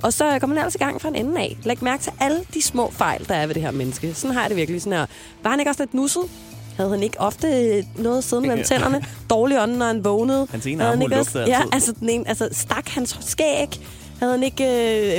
Og 0.05 0.13
så 0.13 0.39
kommer 0.41 0.55
man 0.55 0.65
altså 0.65 0.79
i 0.81 0.85
gang 0.85 1.01
fra 1.01 1.09
en 1.09 1.15
ende 1.15 1.41
af. 1.41 1.57
Læg 1.63 1.85
mærke 1.85 2.03
til 2.03 2.13
alle 2.21 2.41
de 2.55 2.63
små 2.63 2.91
fejl, 2.91 3.29
der 3.29 3.35
er 3.35 3.47
ved 3.47 3.55
det 3.55 3.63
her 3.63 3.71
menneske. 3.71 4.15
Sådan 4.15 4.35
har 4.35 4.41
jeg 4.41 4.51
det 4.51 4.57
virkelig. 4.57 4.83
Sådan 4.83 4.99
her. 4.99 5.07
Var 5.43 5.51
han 5.51 5.59
ikke 5.61 5.71
også 5.71 5.83
lidt 5.83 5.95
nusset? 5.95 6.23
Havde 6.77 6.91
han 6.91 7.03
ikke 7.03 7.21
ofte 7.21 7.85
noget 7.99 8.25
siden 8.25 8.47
mellem 8.47 8.65
tænderne? 8.71 9.05
Dårlig 9.31 9.61
ånd, 9.63 9.73
når 9.77 9.87
han 9.87 10.05
vågnede? 10.05 10.47
Hans 10.51 10.67
ene 10.67 10.85
armhul 10.85 11.03
ikke 11.03 11.21
også- 11.21 11.39
lugtede 11.39 11.57
Ja, 11.57 11.63
altså, 11.73 11.93
den 12.01 12.09
ene, 12.09 12.29
altså 12.29 12.49
stak 12.53 12.89
hans 12.89 13.19
skæg? 13.21 13.69
Havde 14.19 14.33
han 14.33 14.43
ikke 14.43 14.65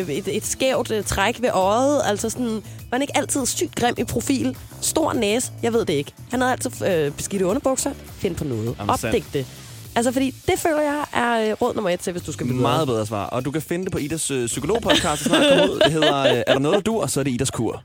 øh, 0.02 0.10
et, 0.10 0.28
et 0.38 0.46
skævt 0.46 0.92
øh, 0.92 1.04
træk 1.04 1.42
ved 1.42 1.50
øjet? 1.54 2.02
Altså 2.06 2.30
sådan, 2.30 2.54
var 2.54 2.62
han 2.92 3.02
ikke 3.02 3.18
altid 3.18 3.46
sygt 3.46 3.76
grim 3.76 3.96
i 3.98 4.04
profil? 4.04 4.58
Stor 4.82 5.14
næse? 5.14 5.52
Jeg 5.64 5.74
ved 5.74 5.86
det 5.86 5.94
ikke. 5.94 6.12
Han 6.32 6.42
havde 6.42 6.52
altid 6.52 6.88
øh, 6.88 7.12
beskidte 7.12 7.46
underbukser. 7.46 7.92
Find 8.18 8.36
på 8.36 8.44
noget. 8.44 8.76
Opdæk 8.88 9.24
det. 9.34 9.46
Altså, 9.96 10.12
fordi 10.12 10.32
det 10.48 10.60
føler 10.60 10.82
jeg 10.82 11.06
er 11.14 11.50
øh, 11.52 11.58
råd 11.62 11.74
nummer 11.76 11.90
et 11.90 12.00
til, 12.00 12.12
hvis 12.12 12.24
du 12.24 12.32
skal 12.32 12.46
videre. 12.46 12.62
Meget 12.62 12.88
bedre 12.88 13.06
svar. 13.06 13.26
Og 13.26 13.46
du 13.46 13.52
kan 13.52 13.62
finde 13.62 13.84
det 13.86 13.92
på 13.92 13.98
Idas 13.98 14.32
øh, 14.32 14.48
psykologpodcast, 14.48 15.24
der 15.24 15.30
snart 15.30 15.50
kommer 15.50 15.68
ud. 15.74 15.80
Det 15.80 15.92
hedder 15.92 16.20
øh, 16.20 16.44
Er 16.48 16.54
der 16.54 16.60
noget, 16.60 16.86
dur? 16.86 17.02
Og 17.02 17.10
så 17.10 17.20
er 17.20 17.24
det 17.24 17.32
Idas 17.32 17.52
kur. 17.52 17.84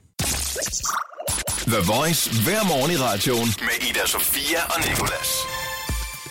The 1.66 1.92
Voice 1.92 2.30
hver 2.44 2.64
morgen 2.68 2.90
i 2.92 2.96
radioen 2.96 3.48
med 3.60 3.88
Ida 3.90 4.06
Sofia 4.06 4.58
og 4.74 4.88
Nicolas. 4.88 5.28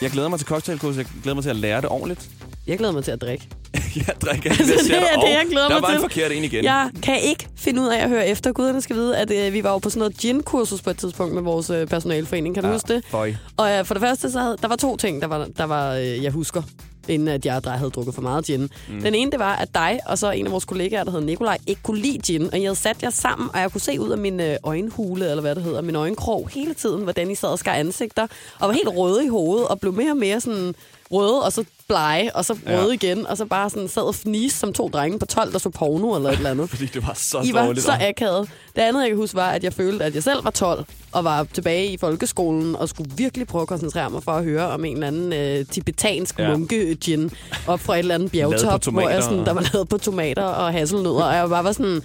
Jeg 0.02 0.12
glæder 0.12 0.28
mig 0.30 0.40
til 0.40 0.48
cocktailkurs. 0.48 0.98
Jeg 0.98 1.06
glæder 1.24 1.36
mig 1.36 1.44
til 1.44 1.50
at 1.50 1.56
lære 1.56 1.82
det 1.82 1.90
ordentligt. 1.90 2.30
Jeg 2.68 2.78
glæder 2.78 2.94
mig 2.94 3.04
til 3.04 3.12
at 3.12 3.22
drikke. 3.22 3.48
jeg 4.08 4.16
drikker 4.22 4.50
Altså, 4.50 4.64
det 4.88 4.96
er 4.98 5.20
det, 5.20 5.30
jeg 5.30 5.46
glæder 5.50 5.68
der 5.68 5.74
mig 5.76 5.82
var 5.82 5.88
til. 5.88 5.96
en 5.96 6.02
forkert 6.02 6.32
en 6.32 6.44
igen. 6.44 6.64
Jeg 6.64 6.90
kan 7.04 7.22
ikke 7.22 7.48
finde 7.56 7.82
ud 7.82 7.88
af 7.88 8.04
at 8.04 8.10
høre 8.10 8.28
efter. 8.28 8.52
Guderne 8.52 8.82
skal 8.82 8.96
vide, 8.96 9.18
at 9.18 9.32
øh, 9.32 9.54
vi 9.54 9.64
var 9.64 9.72
jo 9.72 9.78
på 9.78 9.90
sådan 9.90 10.00
noget 10.00 10.18
gin-kursus 10.18 10.82
på 10.82 10.90
et 10.90 10.98
tidspunkt 10.98 11.34
med 11.36 11.42
vores 11.42 11.70
øh, 11.70 11.88
personalforening. 11.88 12.56
Kan 12.56 12.64
du 12.64 12.70
Ja, 12.70 12.74
huske 12.76 12.94
det? 12.94 13.04
føj. 13.10 13.34
Og 13.58 13.72
øh, 13.72 13.86
for 13.86 13.94
det 13.94 14.02
første, 14.02 14.32
så 14.32 14.40
havde, 14.40 14.58
der 14.62 14.68
var 14.68 14.76
to 14.76 14.98
ting, 14.98 15.22
der 15.22 15.28
var, 15.28 15.48
der 15.58 15.64
var 15.64 15.94
øh, 15.96 16.24
jeg 16.24 16.32
husker, 16.32 16.62
inden 17.08 17.28
at 17.28 17.46
jeg 17.46 17.62
havde 17.66 17.90
drukket 17.92 18.16
for 18.16 18.22
meget 18.22 18.46
gin. 18.46 18.62
Mm. 18.90 19.02
Den 19.02 19.16
ene, 19.16 19.32
det 19.32 19.40
var, 19.40 19.56
at 19.56 19.70
dig 19.76 20.00
og 20.06 20.18
så 20.18 20.32
en 20.32 20.46
af 20.46 20.52
vores 20.52 20.66
kollegaer, 20.66 21.04
der 21.04 21.12
hed 21.12 21.22
Nikolaj, 21.22 21.58
ikke 21.68 21.82
kunne 21.84 22.00
lide 22.02 22.18
gin. 22.20 22.42
Og 22.54 22.62
jeg 22.62 22.68
havde 22.68 22.76
sat 22.76 23.04
jer 23.04 23.10
sammen, 23.10 23.50
og 23.54 23.60
jeg 23.60 23.72
kunne 23.72 23.82
se 23.82 24.00
ud 24.00 24.10
af 24.10 24.18
min 24.18 24.40
øh, 24.40 24.56
øjenhule, 24.64 25.30
eller 25.30 25.42
hvad 25.42 25.56
det 25.56 25.64
hedder, 25.64 25.82
min 25.82 25.96
øjenkrog, 25.96 26.50
hele 26.54 26.74
tiden, 26.74 27.04
hvordan 27.04 27.32
I 27.32 27.36
sad 27.36 27.50
og 27.50 27.60
skar 27.60 27.74
ansigter, 27.74 28.28
og 28.60 28.68
var 28.68 28.74
helt 28.74 28.88
røde 28.88 29.26
i 29.26 29.28
hovedet, 29.28 29.68
og 29.68 29.80
blev 29.80 29.94
mere 29.94 30.12
og 30.12 30.18
mere 30.18 30.42
sådan 30.42 30.76
røde, 31.12 31.44
og 31.44 31.54
så 31.54 31.64
blege, 31.88 32.36
og 32.36 32.46
så 32.46 32.54
røde 32.68 32.88
Ja. 32.88 32.94
igen, 32.94 33.28
og 33.28 33.38
så 33.38 33.46
bare 33.46 33.70
sådan 33.70 33.88
sad 33.88 34.02
og 34.04 34.16
fnise 34.16 34.58
som 34.58 34.74
to 34.74 34.88
drenge 34.94 35.20
på 35.20 35.26
12, 35.26 35.52
der 35.52 35.58
så 35.60 35.70
porno 35.70 36.16
eller 36.16 36.30
et 36.30 36.38
eller 36.38 36.50
andet. 36.50 36.70
Fordi 36.74 36.86
det 36.86 37.08
var 37.08 37.14
så 37.16 37.42
I 37.46 37.54
var 37.54 37.66
dårligt. 37.66 37.86
så 37.86 37.92
akavet. 38.02 38.50
Det 38.76 38.82
andet, 38.82 39.02
jeg 39.02 39.10
kan 39.10 39.18
huske, 39.18 39.36
var, 39.36 39.50
at 39.52 39.64
jeg 39.64 39.74
følte, 39.74 40.06
at 40.06 40.16
jeg 40.16 40.24
selv 40.24 40.44
var 40.44 40.52
12 40.52 40.86
og 41.12 41.24
var 41.24 41.44
tilbage 41.54 41.92
i 41.92 41.98
folkeskolen 41.98 42.76
og 42.76 42.90
skulle 42.90 43.12
virkelig 43.16 43.48
prøve 43.48 43.62
at 43.62 43.68
koncentrere 43.68 44.10
mig 44.10 44.24
for 44.24 44.32
at 44.32 44.44
høre 44.44 44.68
om 44.68 44.86
en 44.86 44.94
eller 44.94 45.08
anden 45.08 45.34
øh, 45.34 45.66
tibetansk 45.66 46.40
Ja. 46.40 46.50
munke-gin 46.58 47.32
op 47.68 47.80
fra 47.80 47.94
et 47.96 48.00
eller 48.00 48.16
andet 48.16 48.32
bjergtop, 48.32 48.86
hvor 48.86 49.10
jeg 49.10 49.24
sådan, 49.24 49.46
der 49.46 49.54
var 49.54 49.70
lavet 49.74 49.90
på 49.90 49.98
tomater 49.98 50.44
og 50.44 50.72
hasselnødder, 50.74 51.24
og 51.24 51.36
jeg 51.36 51.50
bare 51.50 51.64
var 51.64 51.72
sådan, 51.72 52.02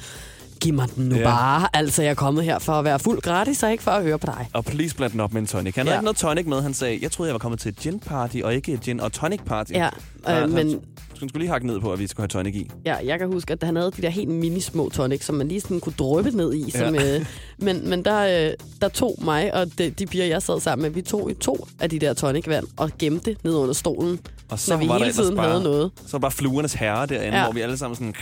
giv 0.64 0.75
mig 0.75 0.88
den 0.96 1.05
nu 1.08 1.16
Ja. 1.16 1.22
bare. 1.25 1.69
Altså, 1.72 2.02
jeg 2.02 2.11
er 2.11 2.14
kommet 2.14 2.44
her 2.44 2.58
for 2.58 2.72
at 2.72 2.84
være 2.84 2.99
fuld 2.99 3.20
gratis, 3.20 3.62
og 3.62 3.70
ikke 3.72 3.82
for 3.82 3.90
at 3.90 4.02
høre 4.02 4.19
på 4.19 4.26
dig. 4.26 4.49
Og 4.52 4.64
please 4.64 4.96
bland 4.96 5.12
den 5.12 5.20
op 5.20 5.32
med 5.32 5.40
en 5.40 5.46
tonic. 5.46 5.75
Han 5.75 5.87
havde 5.87 5.94
Ja. 5.94 6.00
ikke 6.00 6.05
noget 6.05 6.16
tonic 6.16 6.46
med. 6.46 6.62
Han 6.62 6.75
sagde, 6.75 6.99
jeg 7.02 7.11
troede, 7.12 7.28
jeg 7.28 7.32
var 7.34 7.38
kommet 7.38 7.61
til 7.61 7.69
et 7.69 7.76
gin 7.76 8.00
party, 8.00 8.37
og 8.44 8.55
ikke 8.55 8.72
et 8.72 8.81
gin 8.81 9.00
og 9.00 9.12
tonic 9.12 9.40
party. 9.46 9.72
Ja, 9.72 9.87
øh, 10.28 10.40
så- 10.40 10.46
men 10.46 10.81
Så 11.14 11.19
skulle 11.28 11.38
lige 11.43 11.50
hakke 11.50 11.66
ned 11.66 11.81
på, 11.81 11.93
at 11.93 11.99
vi 11.99 12.06
skulle 12.06 12.22
have 12.22 12.28
tonic 12.43 12.55
i. 12.55 12.70
Ja, 12.87 12.94
jeg 13.05 13.19
kan 13.19 13.32
huske, 13.32 13.52
at 13.52 13.62
han 13.62 13.76
havde 13.76 13.90
de 13.96 14.02
der 14.02 14.08
helt 14.08 14.28
mini 14.31 14.61
små 14.61 14.88
tonic, 14.90 15.25
som 15.25 15.34
man 15.34 15.49
lige 15.49 15.61
sådan 15.61 15.81
kunne 15.81 15.93
drøbe 15.99 16.31
ned 16.31 16.55
i. 16.55 16.70
Som, 16.70 16.94
Ja. 16.94 17.17
øh, 17.19 17.26
men 17.58 17.88
men 17.90 18.05
der, 18.05 18.46
øh, 18.49 18.52
der 18.81 18.88
tog 18.88 19.19
mig 19.25 19.55
og 19.55 19.78
de, 19.78 19.90
de 19.90 20.06
piger, 20.06 20.25
jeg 20.25 20.43
sad 20.43 20.60
sammen 20.60 20.82
med, 20.82 20.90
vi 20.90 21.02
tog 21.02 21.31
i 21.31 21.34
to 21.34 21.67
af 21.81 21.90
de 21.90 21.99
der 21.99 22.12
tonicvand 22.14 22.67
og 22.76 22.90
gemte 22.99 23.37
ned 23.44 23.55
under 23.55 23.75
stolen, 23.75 24.19
Og 24.49 24.58
så 24.58 24.70
når 24.73 24.76
vi 24.76 24.88
var 24.88 24.93
der 24.93 24.99
hele 24.99 25.11
ellers 25.11 25.25
tiden 25.25 25.37
bare, 25.37 25.49
havde 25.49 25.62
noget. 25.62 25.91
Så 25.96 26.02
var 26.12 26.19
der 26.19 26.19
bare 26.19 26.31
fluernes 26.31 26.73
herre 26.73 27.06
derinde, 27.06 27.38
ja. 27.38 27.44
Hvor 27.44 27.52
vi 27.52 27.61
alle 27.61 27.79
sammen 27.79 27.96
sådan... 27.96 28.14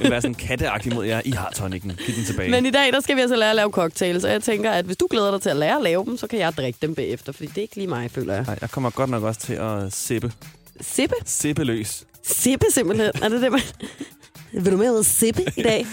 vil 0.00 0.10
være 0.10 0.22
sådan 0.22 0.34
katteagtige 0.34 0.94
mod 0.94 1.04
jer. 1.04 1.20
I 1.24 1.30
har 1.30 1.52
tonicen. 1.54 1.92
Giv 2.06 2.14
den 2.14 2.24
tilbage. 2.24 2.50
Men 2.50 2.66
i 2.66 2.70
dag, 2.70 2.92
der 2.92 3.00
skal 3.00 3.16
vi 3.16 3.20
altså 3.20 3.36
lære 3.36 3.50
at 3.50 3.56
lave 3.56 3.70
cocktails, 3.70 4.24
og 4.24 4.30
jeg 4.30 4.42
tænker, 4.42 4.70
at 4.70 4.84
hvis 4.84 4.96
du 4.96 5.06
glæder 5.10 5.30
dig 5.30 5.42
til 5.42 5.50
at 5.50 5.56
lære 5.56 5.76
at 5.76 5.82
lave 5.82 6.04
dem, 6.04 6.16
så 6.16 6.26
kan 6.26 6.38
jeg 6.38 6.56
drikke 6.56 6.78
dem 6.82 6.94
bagefter, 6.94 7.32
fordi 7.32 7.46
det 7.46 7.58
er 7.58 7.62
ikke 7.62 7.76
lige 7.76 7.86
mig, 7.86 8.10
føler 8.10 8.34
jeg. 8.34 8.44
Nej, 8.46 8.58
jeg 8.60 8.70
kommer 8.70 8.90
godt 8.90 9.10
nok 9.10 9.22
også 9.22 9.40
til 9.40 9.52
at 9.52 9.92
sippe. 9.92 10.32
Sippe? 10.80 11.14
Sippe 11.24 11.64
løs. 11.64 12.04
Sippe 12.22 12.66
simpelthen. 12.70 13.10
Er 13.22 13.28
det 13.28 13.42
det, 13.42 13.52
man... 13.52 13.60
Vil 14.64 14.72
du 14.72 14.76
med 14.76 14.90
ud 14.90 14.98
og 14.98 15.04
sippe 15.04 15.42
i 15.56 15.62
dag? 15.62 15.86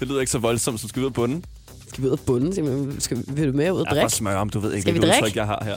Det 0.00 0.08
lyder 0.08 0.20
ikke 0.20 0.32
så 0.32 0.38
voldsomt, 0.38 0.80
som 0.80 0.88
skal 0.88 1.00
ud 1.00 1.06
af 1.06 1.12
bunden. 1.12 1.44
Skal 1.92 2.02
vi 2.02 2.06
ud 2.08 2.12
og 2.12 2.20
bunden? 2.26 2.54
simpelthen? 2.54 3.00
Skal, 3.00 3.24
vil 3.26 3.52
du 3.52 3.56
med 3.56 3.70
ud 3.70 3.80
og 3.80 3.86
Jeg 3.90 3.96
er 3.96 4.00
drikke? 4.00 4.16
smør 4.16 4.36
om, 4.36 4.50
du 4.50 4.60
ved 4.60 4.72
ikke, 4.72 4.82
Skal 4.82 4.94
vi 4.94 4.98
hvilket 4.98 5.12
drikke? 5.14 5.24
udtryk, 5.26 5.36
jeg 5.36 5.46
har 5.46 5.62
her. 5.64 5.76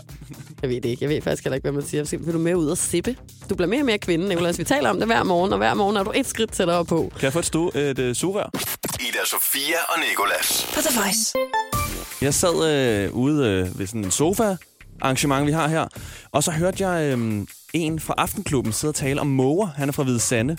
Jeg 0.61 0.69
ved 0.69 0.81
det 0.81 0.89
ikke. 0.89 1.03
Jeg 1.03 1.09
ved 1.09 1.21
faktisk 1.21 1.43
heller 1.43 1.55
ikke, 1.55 1.65
hvad 1.65 1.71
man 1.71 1.83
siger. 1.85 2.03
Skal- 2.03 2.25
Vil 2.25 2.33
du 2.33 2.39
med 2.39 2.55
ud 2.55 2.67
og 2.67 2.77
sippe? 2.77 3.15
Du 3.49 3.55
bliver 3.55 3.69
mere 3.69 3.81
og 3.81 3.85
mere 3.85 3.97
kvinde, 3.97 4.27
Nicolas. 4.29 4.59
Vi 4.59 4.63
taler 4.63 4.89
om 4.89 4.97
det 4.97 5.05
hver 5.07 5.23
morgen, 5.23 5.51
og 5.51 5.57
hver 5.57 5.73
morgen 5.73 5.97
er 5.97 6.03
du 6.03 6.11
et 6.15 6.27
skridt 6.27 6.51
tættere 6.51 6.85
på. 6.85 7.11
Kan 7.15 7.23
jeg 7.23 7.33
få 7.33 7.39
et, 7.39 7.45
stu, 7.45 7.69
et 7.75 7.99
uh, 7.99 8.13
sugerør? 8.13 8.49
Ida 8.99 9.17
Sofia 9.25 9.75
og 9.89 9.95
Nicolas. 10.09 10.67
På 10.73 10.81
The 10.81 10.99
Voice. 10.99 11.33
Jeg 12.21 12.33
sad 12.33 12.69
øh, 13.05 13.13
ude 13.13 13.47
øh, 13.49 13.79
ved 13.79 13.87
sådan 13.87 14.05
en 14.05 14.11
sofa 14.11 14.55
arrangement, 15.01 15.47
vi 15.47 15.51
har 15.51 15.67
her, 15.67 15.87
og 16.31 16.43
så 16.43 16.51
hørte 16.51 16.87
jeg 16.89 17.17
øh, 17.17 17.45
en 17.73 17.99
fra 17.99 18.13
Aftenklubben 18.17 18.73
sidde 18.73 18.91
og 18.91 18.95
tale 18.95 19.21
om 19.21 19.27
måger. 19.27 19.67
Han 19.67 19.87
er 19.89 19.93
fra 19.93 20.03
Hvide 20.03 20.19
Sande. 20.19 20.57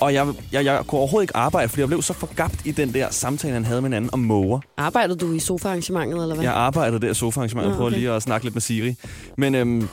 Og 0.00 0.14
jeg, 0.14 0.26
jeg, 0.52 0.64
jeg 0.64 0.82
kunne 0.86 0.98
overhovedet 0.98 1.24
ikke 1.24 1.36
arbejde, 1.36 1.68
fordi 1.68 1.80
jeg 1.80 1.88
blev 1.88 2.02
så 2.02 2.12
forgabt 2.12 2.66
i 2.66 2.72
den 2.72 2.94
der 2.94 3.10
samtale, 3.10 3.54
han 3.54 3.64
havde 3.64 3.80
med 3.80 3.88
hinanden 3.90 4.10
om 4.12 4.18
måger. 4.20 4.60
Arbejdede 4.76 5.18
du 5.18 5.32
i 5.32 5.38
sofa-arrangementet, 5.38 6.22
eller 6.22 6.34
hvad? 6.34 6.44
Jeg 6.44 6.52
arbejdede 6.52 7.00
der 7.00 7.10
i 7.10 7.14
sofa-arrangementet, 7.14 7.70
Nå, 7.70 7.76
prøvede 7.76 7.94
okay. 7.94 7.98
lige 8.00 8.10
at 8.12 8.22
snakke 8.22 8.46
lidt 8.46 8.54
med 8.54 8.62
Siri. 8.62 8.94
Men 9.36 9.54
øhm, 9.54 9.88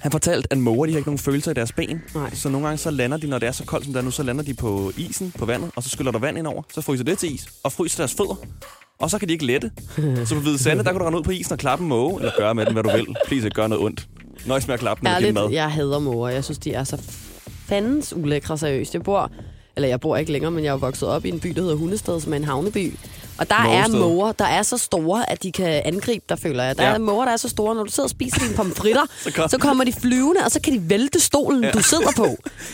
han 0.00 0.12
fortalte, 0.12 0.48
at 0.52 0.58
måger 0.58 0.86
de 0.86 0.92
har 0.92 0.98
ikke 0.98 1.08
nogen 1.08 1.18
følelser 1.18 1.50
i 1.50 1.54
deres 1.54 1.72
ben. 1.72 2.02
Nej. 2.14 2.34
Så 2.34 2.48
nogle 2.48 2.66
gange 2.66 2.78
så 2.78 2.90
lander 2.90 3.16
de, 3.16 3.26
når 3.26 3.38
det 3.38 3.46
er 3.46 3.52
så 3.52 3.64
koldt 3.64 3.84
som 3.84 3.92
det 3.92 4.00
er 4.00 4.04
nu, 4.04 4.10
så 4.10 4.22
lander 4.22 4.44
de 4.44 4.54
på 4.54 4.92
isen, 4.96 5.32
på 5.38 5.46
vandet, 5.46 5.70
og 5.76 5.82
så 5.82 5.88
skyller 5.88 6.12
der 6.12 6.18
vand 6.18 6.38
ind 6.38 6.46
over. 6.46 6.62
Så 6.74 6.80
fryser 6.80 7.04
det 7.04 7.18
til 7.18 7.34
is, 7.34 7.46
og 7.64 7.72
fryser 7.72 7.96
deres 7.96 8.14
fødder. 8.14 8.36
Og 8.98 9.10
så 9.10 9.18
kan 9.18 9.28
de 9.28 9.32
ikke 9.32 9.46
lette. 9.46 9.70
Så 10.24 10.34
på 10.34 10.40
Hvide 10.40 10.58
Sande, 10.58 10.84
der 10.84 10.90
kan 10.90 11.00
du 11.00 11.06
rende 11.06 11.18
ud 11.18 11.24
på 11.24 11.30
isen 11.30 11.52
og 11.52 11.58
klappe 11.58 11.82
en 11.82 11.88
måge, 11.88 12.20
eller 12.20 12.32
gøre 12.38 12.54
med 12.54 12.66
den, 12.66 12.72
hvad 12.72 12.82
du 12.82 12.90
vil. 12.90 13.06
Please, 13.26 13.46
ikke 13.46 13.54
gøre 13.54 13.68
noget 13.68 13.84
ondt. 13.84 14.08
Nøjes 14.46 14.66
med 14.66 14.74
at 14.74 14.80
klappe 14.80 15.00
den 15.00 15.14
Ærligt, 15.14 15.34
mad. 15.34 15.50
jeg 15.50 15.70
hader 15.70 15.98
måger. 15.98 16.28
Jeg 16.28 16.44
synes, 16.44 16.58
de 16.58 16.72
er 16.72 16.84
så 16.84 16.98
fandens 17.68 18.12
ulækre 18.16 18.58
seriøst. 18.58 18.94
Jeg 18.94 19.02
bor, 19.02 19.30
eller 19.76 19.88
jeg 19.88 20.00
bor 20.00 20.16
ikke 20.16 20.32
længere, 20.32 20.50
men 20.50 20.64
jeg 20.64 20.70
er 20.72 20.76
vokset 20.76 21.08
op 21.08 21.24
i 21.24 21.28
en 21.28 21.40
by, 21.40 21.48
der 21.48 21.60
hedder 21.62 21.76
Hundested, 21.76 22.20
som 22.20 22.32
er 22.32 22.36
en 22.36 22.44
havneby. 22.44 22.98
Og 23.38 23.48
der 23.50 23.54
er 23.56 23.64
Mågested. 23.88 23.98
måger, 24.00 24.32
der 24.32 24.44
er 24.44 24.62
så 24.62 24.78
store, 24.78 25.30
at 25.30 25.42
de 25.42 25.52
kan 25.52 25.82
angribe 25.84 26.24
dig, 26.28 26.38
føler 26.38 26.64
jeg. 26.64 26.78
Der 26.78 26.84
Ja. 26.88 26.94
er 26.94 26.98
måger, 26.98 27.24
der 27.24 27.32
er 27.32 27.36
så 27.36 27.48
store, 27.48 27.74
når 27.74 27.84
du 27.84 27.90
sidder 27.90 28.06
og 28.06 28.10
spiser 28.10 28.38
dine 28.40 28.54
pomfritter, 28.54 29.02
Så 29.18 29.22
så, 29.30 29.30
kom- 29.36 29.48
så 29.48 29.58
kommer 29.58 29.84
de 29.84 29.92
flyvende, 29.92 30.40
og 30.44 30.50
så 30.50 30.60
kan 30.60 30.72
de 30.72 30.90
vælte 30.90 31.20
stolen, 31.20 31.64
ja. 31.64 31.70
du 31.70 31.82
sidder 31.82 32.12
på. 32.16 32.26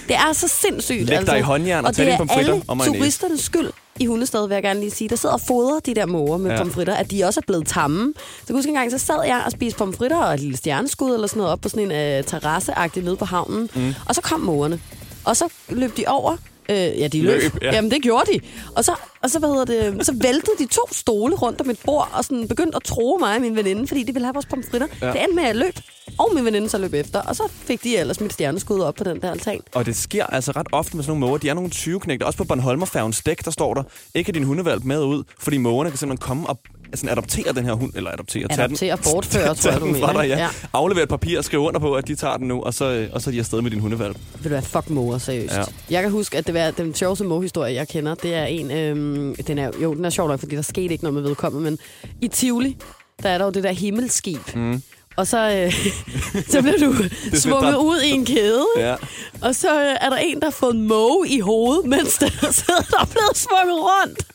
Det 0.08 0.16
er 0.16 0.32
så 0.32 0.48
sindssygt. 0.48 0.98
altså. 1.00 1.14
Læg 1.20 1.26
dig 1.26 1.38
i 1.38 1.42
håndjern 1.42 1.84
og 1.84 1.88
og 1.88 1.94
tag 1.96 2.04
det 2.04 2.10
dine 2.10 2.14
er 2.14 2.18
pomfritter 2.18 2.52
alle 2.52 2.64
og 2.68 2.76
mayonnaise. 2.76 3.00
turisternes 3.00 3.40
skyld 3.40 3.70
i 4.00 4.06
Hundested, 4.06 4.48
vil 4.48 4.54
jeg 4.54 4.62
gerne 4.62 4.80
lige 4.80 4.90
sige. 4.90 5.08
Der 5.08 5.16
sidder 5.16 5.34
og 5.34 5.40
fodrer 5.40 5.80
de 5.80 5.94
der 5.94 6.06
måger 6.06 6.36
med 6.38 6.50
Ja. 6.50 6.56
pomfritter, 6.62 6.94
at 6.94 7.10
de 7.10 7.24
også 7.24 7.40
er 7.40 7.46
blevet 7.46 7.66
tamme. 7.66 8.12
Så 8.16 8.20
jeg 8.40 8.46
kan 8.46 8.56
huske 8.56 8.68
en 8.68 8.74
gang, 8.74 8.90
så 8.90 8.98
sad 8.98 9.24
jeg 9.26 9.42
og 9.46 9.52
spiste 9.52 9.78
pomfritter 9.78 10.16
og 10.16 10.34
et 10.34 10.40
lille 10.40 10.56
stjerneskud 10.56 11.14
eller 11.14 11.26
sådan 11.26 11.38
noget 11.38 11.52
op 11.52 11.60
på 11.60 11.68
sådan 11.68 11.90
en 11.92 12.18
uh, 12.18 12.24
terrasse 12.26 12.72
nede 12.96 13.16
på 13.16 13.24
havnen. 13.24 13.70
Mm. 13.74 13.94
Og 14.08 14.14
så 14.14 14.20
kom 14.20 14.40
mågerne. 14.40 14.80
Og 15.24 15.36
så 15.36 15.48
løb 15.68 15.96
de 15.96 16.04
over 16.06 16.36
Øh, 16.68 16.76
ja, 16.76 17.08
de 17.08 17.22
løb. 17.22 17.42
Løb, 17.42 17.52
ja. 17.62 17.66
ja. 17.66 17.74
Jamen, 17.74 17.90
det 17.90 18.02
gjorde 18.02 18.32
de. 18.32 18.40
Og 18.76 18.84
så, 18.84 18.94
og 19.22 19.30
så, 19.30 19.38
hvad 19.38 19.48
hedder 19.48 19.64
det, 19.64 20.06
så 20.06 20.12
væltede 20.12 20.56
de 20.58 20.66
to 20.66 20.82
stole 20.92 21.34
rundt 21.34 21.60
om 21.60 21.70
et 21.70 21.78
bord, 21.84 22.08
og 22.12 22.24
sådan 22.24 22.48
begyndte 22.48 22.76
at 22.76 22.82
tro 22.82 23.16
mig 23.20 23.34
og 23.34 23.40
min 23.40 23.56
veninde, 23.56 23.86
fordi 23.86 24.02
de 24.02 24.12
ville 24.12 24.26
have 24.26 24.34
vores 24.34 24.46
pomfritter. 24.46 24.86
Ja. 25.02 25.06
Det 25.06 25.22
endte 25.22 25.34
med, 25.34 25.42
at 25.42 25.48
jeg 25.48 25.56
løb, 25.56 25.74
og 26.18 26.30
min 26.34 26.44
veninde 26.44 26.68
så 26.68 26.78
løb 26.78 26.94
efter. 26.94 27.20
Og 27.22 27.36
så 27.36 27.42
fik 27.50 27.84
de 27.84 27.96
ellers 27.96 28.20
mit 28.20 28.32
stjerneskud 28.32 28.80
op 28.80 28.94
på 28.94 29.04
den 29.04 29.20
der 29.20 29.30
altan. 29.30 29.60
Og 29.74 29.86
det 29.86 29.96
sker 29.96 30.26
altså 30.26 30.52
ret 30.52 30.66
ofte 30.72 30.96
med 30.96 31.04
sådan 31.04 31.10
nogle 31.10 31.26
måger. 31.26 31.38
De 31.38 31.48
er 31.48 31.54
nogle 31.54 31.70
20 31.70 32.00
knægte. 32.00 32.24
Også 32.26 32.36
på 32.36 32.44
Bornholmerfærgens 32.44 33.22
dæk, 33.22 33.44
der 33.44 33.50
står 33.50 33.74
der, 33.74 33.82
ikke 34.14 34.32
din 34.32 34.44
hundevalp 34.44 34.84
med 34.84 35.04
ud, 35.04 35.24
fordi 35.38 35.56
mågerne 35.56 35.90
kan 35.90 35.98
simpelthen 35.98 36.26
komme 36.26 36.46
og 36.46 36.58
sådan 36.94 37.10
adoptere 37.10 37.52
den 37.52 37.64
her 37.64 37.72
hund, 37.72 37.92
eller 37.96 38.10
adoptere, 38.10 38.48
tage 38.48 38.68
den, 38.68 38.76
Adoptere, 38.90 38.98
bortføre, 39.14 39.46
tror 39.46 39.54
tage 39.54 39.72
jeg, 39.72 39.80
du 39.80 39.86
den 39.86 39.94
fra 39.96 40.06
mener, 40.06 40.20
dig, 40.22 40.28
ja. 40.28 40.38
ja. 40.38 40.48
Aflevere 40.72 41.02
et 41.02 41.08
papir 41.08 41.38
og 41.38 41.44
skrive 41.44 41.62
under 41.62 41.80
på, 41.80 41.94
at 41.94 42.08
de 42.08 42.14
tager 42.14 42.36
den 42.36 42.48
nu, 42.48 42.62
og 42.62 42.74
så, 42.74 42.84
øh, 42.84 43.08
og 43.12 43.22
så 43.22 43.30
er 43.30 43.32
de 43.32 43.38
afsted 43.38 43.60
med 43.60 43.70
din 43.70 43.80
hundevalp. 43.80 44.16
Vil 44.34 44.44
du 44.44 44.48
være 44.48 44.62
fuck 44.62 44.90
måger, 44.90 45.18
seriøst? 45.18 45.54
Ja. 45.54 45.62
Jeg 45.90 46.02
kan 46.02 46.10
huske, 46.10 46.38
at 46.38 46.46
det 46.46 46.54
var 46.54 46.70
den 46.70 46.94
sjoveste 46.94 47.24
mågehistorie, 47.24 47.74
jeg 47.74 47.88
kender. 47.88 48.14
Det 48.14 48.34
er 48.34 48.44
en, 48.44 48.70
øhm, 48.70 49.34
den 49.34 49.58
er, 49.58 49.70
jo, 49.82 49.94
den 49.94 50.04
er 50.04 50.10
sjov 50.10 50.28
nok, 50.28 50.40
fordi 50.40 50.56
der 50.56 50.62
skete 50.62 50.92
ikke 50.92 51.04
noget 51.04 51.14
med 51.14 51.22
vedkommende, 51.22 51.70
men 51.70 51.78
i 52.20 52.28
Tivoli, 52.28 52.76
der 53.22 53.28
er 53.28 53.38
der 53.38 53.44
jo 53.44 53.50
det 53.50 53.62
der 53.64 53.72
himmelskib. 53.72 54.54
Mm. 54.54 54.82
Og 55.16 55.26
så, 55.26 55.38
øh, 55.50 55.72
så 56.52 56.62
bliver 56.62 56.78
du 56.78 56.94
svunget 57.42 57.76
ud 57.76 58.00
i 58.00 58.10
en 58.10 58.26
kæde? 58.26 58.66
Ja. 58.78 58.94
og 59.40 59.54
så 59.54 59.80
øh, 59.80 59.96
er 60.00 60.10
der 60.10 60.16
en, 60.16 60.40
der 60.40 60.46
har 60.46 60.50
fået 60.50 60.74
en 60.74 60.82
måge 60.82 61.28
i 61.28 61.40
hovedet, 61.40 61.86
mens 61.86 62.18
der 62.18 62.28
sidder 62.28 62.80
der 62.90 63.00
er 63.00 63.04
blevet 63.04 63.36
svunget 63.36 63.78
rundt. 63.80 64.26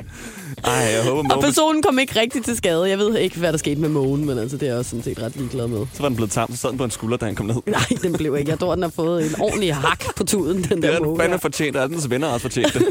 Ej, 0.64 0.72
jeg 0.74 1.04
håber, 1.04 1.20
Og 1.20 1.26
mågen, 1.26 1.42
personen 1.42 1.82
kom 1.82 2.00
ikke 2.00 2.20
rigtig 2.20 2.44
til 2.46 2.58
skade. 2.58 2.90
Jeg 2.90 2.98
ved 2.98 3.18
ikke, 3.18 3.38
hvad 3.38 3.52
der 3.52 3.58
skete 3.58 3.82
med 3.82 3.90
mågen, 3.90 4.26
men 4.26 4.38
altså, 4.38 4.58
det 4.58 4.64
er 4.64 4.72
jeg 4.72 4.78
også 4.78 4.90
sådan 4.90 5.04
set 5.04 5.22
ret 5.22 5.36
ligeglad 5.36 5.68
med. 5.68 5.86
så 5.94 6.02
var 6.02 6.10
den 6.10 6.16
blevet 6.16 6.32
tam, 6.32 6.52
så 6.52 6.58
sad 6.58 6.70
den 6.70 6.78
på 6.78 6.84
en 6.84 6.92
skulder, 6.92 7.18
da 7.18 7.26
han 7.26 7.36
kom 7.36 7.46
ned. 7.46 7.56
Nej, 7.66 7.82
den 8.02 8.14
blev 8.14 8.38
ikke. 8.38 8.52
Jeg 8.52 8.60
tror, 8.60 8.74
den 8.76 8.84
har 8.84 8.90
fået 8.96 9.26
en 9.26 9.42
ordentlig 9.42 9.76
hak 9.76 10.16
på 10.16 10.24
tuden, 10.24 10.58
den 10.64 10.64
Det 10.64 10.84
der 10.84 10.92
er 10.92 11.00
den 11.00 11.18
fandme 11.20 11.40
fortjent, 11.40 11.76
og 11.76 11.84
alle 11.84 11.94
dens 11.96 12.10
venner 12.10 12.28
har 12.28 12.34
også 12.34 12.44
fortjent 12.44 12.74
det. 12.74 12.82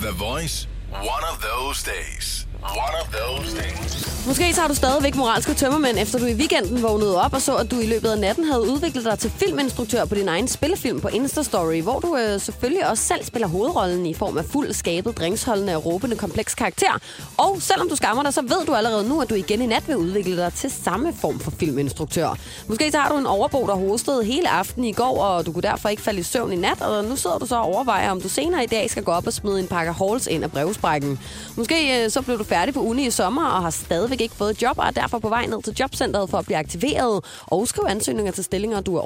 The 0.00 0.10
Voice. 0.18 0.68
One 0.92 1.24
of 1.32 1.38
those 1.42 1.86
days. 1.86 2.47
One 2.62 2.94
of 3.02 3.08
those 3.12 3.56
things. 3.56 4.08
Måske 4.28 4.54
så 4.54 4.60
har 4.60 4.68
du 4.68 4.74
stadigvæk 4.74 5.16
moralske 5.16 5.54
tømmermænd, 5.54 5.98
efter 5.98 6.18
du 6.18 6.24
i 6.24 6.34
weekenden 6.34 6.82
vågnede 6.82 7.22
op 7.22 7.32
og 7.34 7.42
så, 7.42 7.56
at 7.56 7.70
du 7.70 7.80
i 7.80 7.86
løbet 7.86 8.08
af 8.08 8.18
natten 8.18 8.44
havde 8.44 8.62
udviklet 8.62 9.04
dig 9.04 9.18
til 9.18 9.30
filminstruktør 9.30 10.04
på 10.04 10.14
din 10.14 10.28
egen 10.28 10.48
spillefilm 10.48 11.00
på 11.00 11.08
Instastory, 11.08 11.82
hvor 11.82 12.00
du 12.00 12.16
øh, 12.16 12.40
selvfølgelig 12.40 12.90
også 12.90 13.04
selv 13.04 13.24
spiller 13.24 13.48
hovedrollen 13.48 14.06
i 14.06 14.14
form 14.14 14.38
af 14.38 14.44
fuld 14.44 14.72
skabet, 14.72 15.18
drinksholdende 15.18 15.76
og 15.76 15.86
råbende 15.86 16.16
kompleks 16.16 16.54
karakter. 16.54 16.98
Og 17.36 17.56
selvom 17.60 17.88
du 17.88 17.96
skammer 17.96 18.22
dig, 18.22 18.34
så 18.34 18.42
ved 18.42 18.66
du 18.66 18.74
allerede 18.74 19.08
nu, 19.08 19.20
at 19.20 19.30
du 19.30 19.34
igen 19.34 19.62
i 19.62 19.66
nat 19.66 19.88
vil 19.88 19.96
udvikle 19.96 20.36
dig 20.36 20.52
til 20.52 20.70
samme 20.84 21.12
form 21.20 21.40
for 21.40 21.50
filminstruktør. 21.50 22.38
Måske 22.66 22.90
så 22.90 22.98
har 22.98 23.08
du 23.08 23.18
en 23.18 23.26
overbo, 23.26 23.66
der 23.66 23.74
hostede 23.74 24.24
hele 24.24 24.48
aftenen 24.48 24.84
i 24.84 24.92
går, 24.92 25.22
og 25.22 25.46
du 25.46 25.52
kunne 25.52 25.62
derfor 25.62 25.88
ikke 25.88 26.02
falde 26.02 26.20
i 26.20 26.22
søvn 26.22 26.52
i 26.52 26.56
nat, 26.56 26.82
og 26.82 27.04
nu 27.04 27.16
sidder 27.16 27.38
du 27.38 27.46
så 27.46 27.56
og 27.56 27.62
overvejer, 27.62 28.10
om 28.10 28.20
du 28.20 28.28
senere 28.28 28.64
i 28.64 28.66
dag 28.66 28.90
skal 28.90 29.02
gå 29.02 29.12
op 29.12 29.26
og 29.26 29.32
smide 29.32 29.60
en 29.60 29.66
pakke 29.66 29.92
halls 29.92 30.26
ind 30.26 30.44
af 30.44 30.52
brevsprækken. 30.52 31.20
Måske 31.56 32.04
øh, 32.04 32.10
så 32.10 32.22
blev 32.22 32.38
du 32.38 32.44
færdig 32.48 32.74
på 32.74 32.80
uni 32.80 33.06
i 33.06 33.10
sommer 33.10 33.46
og 33.46 33.62
har 33.62 33.70
stadigvæk 33.70 34.20
ikke 34.20 34.34
fået 34.34 34.62
job, 34.62 34.78
og 34.78 34.86
er 34.86 34.90
derfor 34.90 35.18
på 35.18 35.28
vej 35.28 35.46
ned 35.46 35.62
til 35.62 35.74
jobcentret 35.80 36.30
for 36.30 36.38
at 36.38 36.44
blive 36.44 36.58
aktiveret 36.58 37.24
og 37.46 37.68
skrive 37.68 37.90
ansøgninger 37.90 38.32
til 38.32 38.44
stillinger, 38.44 38.80
du 38.80 38.96
er 38.96 39.00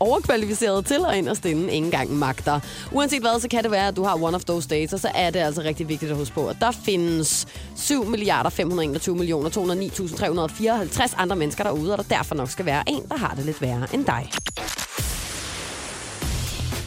overkvalificeret 0.00 0.86
til 0.86 1.00
og 1.00 1.16
inderst 1.16 1.44
inde 1.44 1.62
ikke 1.62 1.86
engang 1.86 2.12
magter. 2.12 2.60
Uanset 2.92 3.20
hvad, 3.20 3.40
så 3.40 3.48
kan 3.48 3.62
det 3.62 3.70
være, 3.70 3.88
at 3.88 3.96
du 3.96 4.04
har 4.04 4.14
one 4.14 4.36
of 4.36 4.44
those 4.44 4.68
days, 4.68 4.92
og 4.92 5.00
så 5.00 5.08
er 5.14 5.30
det 5.30 5.40
altså 5.40 5.62
rigtig 5.62 5.88
vigtigt 5.88 6.10
at 6.10 6.16
huske 6.16 6.34
på, 6.34 6.46
at 6.48 6.56
der 6.60 6.70
findes 6.70 7.46
7 7.76 8.04
milliarder 8.04 8.50
521 8.50 9.16
millioner 9.16 9.50
209.354 9.50 11.14
andre 11.16 11.36
mennesker 11.36 11.64
derude, 11.64 11.92
og 11.92 11.98
der 11.98 12.16
derfor 12.16 12.34
nok 12.34 12.50
skal 12.50 12.66
være 12.66 12.82
en, 12.86 13.02
der 13.08 13.16
har 13.16 13.34
det 13.34 13.44
lidt 13.44 13.62
værre 13.62 13.86
end 13.92 14.04
dig. 14.04 14.30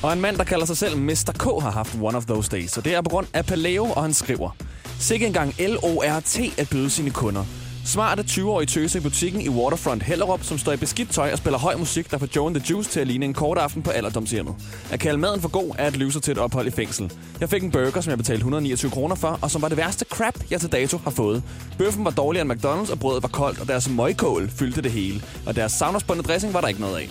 Og 0.03 0.13
en 0.13 0.21
mand, 0.21 0.37
der 0.37 0.43
kalder 0.43 0.65
sig 0.65 0.77
selv 0.77 0.97
Mr. 0.97 1.31
K, 1.39 1.43
har 1.63 1.71
haft 1.71 1.97
one 2.01 2.17
of 2.17 2.25
those 2.25 2.49
days. 2.51 2.77
Og 2.77 2.85
det 2.85 2.95
er 2.95 3.01
på 3.01 3.09
grund 3.09 3.27
af 3.33 3.45
Paleo, 3.45 3.85
og 3.85 4.01
han 4.01 4.13
skriver... 4.13 4.76
Sikke 4.99 5.27
engang 5.27 5.55
LORT 5.59 6.39
at 6.57 6.69
byde 6.69 6.89
sine 6.89 7.09
kunder. 7.09 7.45
Smarte 7.85 8.23
20-årige 8.23 8.67
tøse 8.67 8.97
i 8.97 9.01
butikken 9.01 9.41
i 9.41 9.49
Waterfront 9.49 10.03
Hellerup, 10.03 10.43
som 10.43 10.57
står 10.57 10.71
i 10.71 10.77
beskidt 10.77 11.11
tøj 11.11 11.31
og 11.31 11.37
spiller 11.37 11.59
høj 11.59 11.75
musik, 11.75 12.11
der 12.11 12.17
får 12.17 12.27
Joe 12.35 12.47
and 12.47 12.55
the 12.55 12.65
Juice 12.69 12.89
til 12.89 12.99
at 12.99 13.07
ligne 13.07 13.25
en 13.25 13.33
kort 13.33 13.57
aften 13.57 13.81
på 13.81 13.91
alderdomshjemmet. 13.91 14.55
At 14.91 14.99
kalde 14.99 15.17
maden 15.17 15.41
for 15.41 15.49
god 15.49 15.75
er 15.77 15.85
at 15.85 15.97
lyve 15.97 16.11
sig 16.11 16.21
til 16.21 16.31
et 16.31 16.37
ophold 16.37 16.67
i 16.67 16.71
fængsel. 16.71 17.11
Jeg 17.39 17.49
fik 17.49 17.63
en 17.63 17.71
burger, 17.71 18.01
som 18.01 18.09
jeg 18.09 18.17
betalte 18.17 18.39
129 18.39 18.91
kroner 18.91 19.15
for, 19.15 19.39
og 19.41 19.51
som 19.51 19.61
var 19.61 19.67
det 19.67 19.77
værste 19.77 20.05
crap, 20.09 20.35
jeg 20.51 20.61
til 20.61 20.71
dato 20.71 20.97
har 20.97 21.11
fået. 21.11 21.43
Bøffen 21.77 22.05
var 22.05 22.11
dårligere 22.11 22.51
end 22.51 22.53
McDonald's, 22.53 22.91
og 22.91 22.99
brødet 22.99 23.23
var 23.23 23.29
koldt, 23.29 23.59
og 23.59 23.67
deres 23.67 23.89
møgkål 23.89 24.49
fyldte 24.49 24.81
det 24.81 24.91
hele. 24.91 25.21
Og 25.45 25.55
deres 25.55 25.71
savnerspundne 25.71 26.23
dressing 26.23 26.53
var 26.53 26.61
der 26.61 26.67
ikke 26.67 26.81
noget 26.81 26.97
af. 26.97 27.09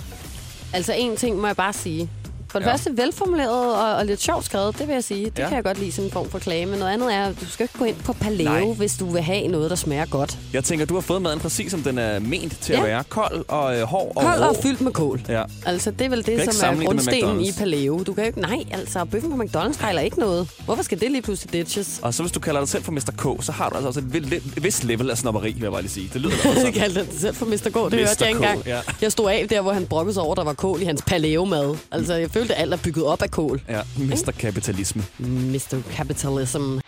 Altså 0.73 0.93
en 0.93 1.16
ting 1.16 1.37
må 1.40 1.47
jeg 1.47 1.57
bare 1.57 1.73
sige. 1.73 2.11
For 2.57 2.61
det 2.61 2.67
Ja. 2.67 2.73
første 2.73 2.91
velformuleret 2.97 3.75
og, 3.75 3.95
og 3.97 4.07
lidt 4.07 4.23
sjovt 4.23 4.45
skrevet, 4.45 4.79
det 4.79 4.87
vil 4.89 4.93
jeg 4.95 5.05
sige. 5.05 5.25
Det 5.25 5.39
Ja. 5.39 5.47
kan 5.49 5.57
jeg 5.57 5.65
godt 5.65 5.79
lide 5.79 5.93
sådan 5.93 6.05
en 6.05 6.13
form 6.13 6.31
for 6.31 6.39
klage. 6.39 6.67
Men 6.67 6.79
noget 6.79 6.93
andet 6.93 7.15
er, 7.15 7.25
at 7.25 7.41
du 7.41 7.47
skal 7.47 7.65
ikke 7.65 7.79
gå 7.79 7.85
ind 7.85 7.97
på 7.97 8.13
paleo, 8.13 8.45
Nej. 8.45 8.65
hvis 8.77 8.97
du 8.97 9.11
vil 9.11 9.23
have 9.23 9.49
noget, 9.49 9.71
der 9.71 9.77
smager 9.77 10.07
godt. 10.07 10.39
Jeg 10.53 10.65
tænker, 10.65 10.87
du 10.87 10.95
har 10.95 11.01
fået 11.01 11.23
maden 11.23 11.39
præcis, 11.41 11.71
som 11.71 11.83
den 11.83 11.99
er 11.99 12.19
ment 12.19 12.59
til 12.61 12.73
at 12.73 12.79
Ja. 12.79 12.85
være. 12.85 13.05
Kold 13.09 13.45
og 13.49 13.77
øh, 13.77 13.83
hård 13.83 14.13
og 14.17 14.23
Kold 14.23 14.41
rå. 14.41 14.45
og 14.49 14.57
fyldt 14.63 14.81
med 14.81 14.93
kål. 14.93 15.21
Ja. 15.29 15.43
Altså, 15.67 15.91
det 15.91 16.05
er 16.05 16.09
vel 16.09 16.27
det, 16.27 16.55
som 16.55 16.81
er 16.81 16.85
grundstenen 16.85 17.41
i 17.41 17.53
paleo. 17.59 18.03
Du 18.07 18.15
kan 18.15 18.25
jo 18.25 18.27
ikke... 18.27 18.41
Nej, 18.41 18.65
altså, 18.71 19.05
bøffen 19.05 19.31
på 19.31 19.43
McDonald's 19.43 19.73
fejler 19.79 20.01
ikke 20.01 20.19
noget. 20.19 20.49
Hvorfor 20.65 20.83
skal 20.83 21.01
det 21.01 21.11
lige 21.11 21.23
pludselig 21.23 21.53
ditches? 21.53 22.01
Og 22.03 22.15
så 22.15 22.23
hvis 22.23 22.33
du 22.33 22.41
kalder 22.41 22.61
dig 22.61 22.69
selv 22.69 22.83
for 22.85 22.93
Mr. 22.93 23.13
K, 23.39 23.45
så 23.45 23.53
har 23.53 23.69
du 23.69 23.75
altså 23.75 23.89
også 23.89 24.01
et, 24.15 24.33
et 24.57 24.65
vist 24.65 24.85
level 24.85 25.11
af 25.11 25.19
snobberi, 25.19 25.53
vil 25.53 25.63
jeg 25.63 25.73
bare 25.73 25.83
lige 25.83 25.93
sige. 25.93 26.11
Det 26.13 26.21
lyder 26.21 26.35
da 26.65 26.71
kaldte 26.81 27.01
det 27.01 27.21
selv 27.21 27.35
for 27.35 27.47
Mr. 27.47 27.57
K. 27.57 27.63
Det 27.65 27.73
Mr. 27.75 27.81
hørte 27.97 28.17
jeg 28.21 28.29
ikke 28.29 28.37
engang. 28.39 28.67
ja. 28.67 28.81
Jeg 29.03 29.13
stod 29.13 29.31
af 29.31 29.47
der, 29.51 29.61
hvor 29.61 29.73
han 29.73 29.87
brokkede 29.87 30.15
sig 30.15 30.23
over, 30.23 30.33
at 30.33 30.37
der 30.39 30.45
var 30.45 30.53
kål 30.53 30.83
i 30.83 30.85
hans 30.85 31.03
paleo-mad. 31.03 31.77
Altså, 31.93 32.15
jeg 32.15 32.31
følte, 32.31 32.46
at 32.50 32.57
alt 32.62 32.73
er 32.73 32.79
bygget 32.85 33.05
op 33.05 33.23
af 33.23 33.31
kål. 33.31 33.61
Ja, 33.69 33.81
Mr. 33.99 34.33
Kapitalisme. 34.38 35.05
Mr. 35.19 35.83
Capitalism. 35.97 36.79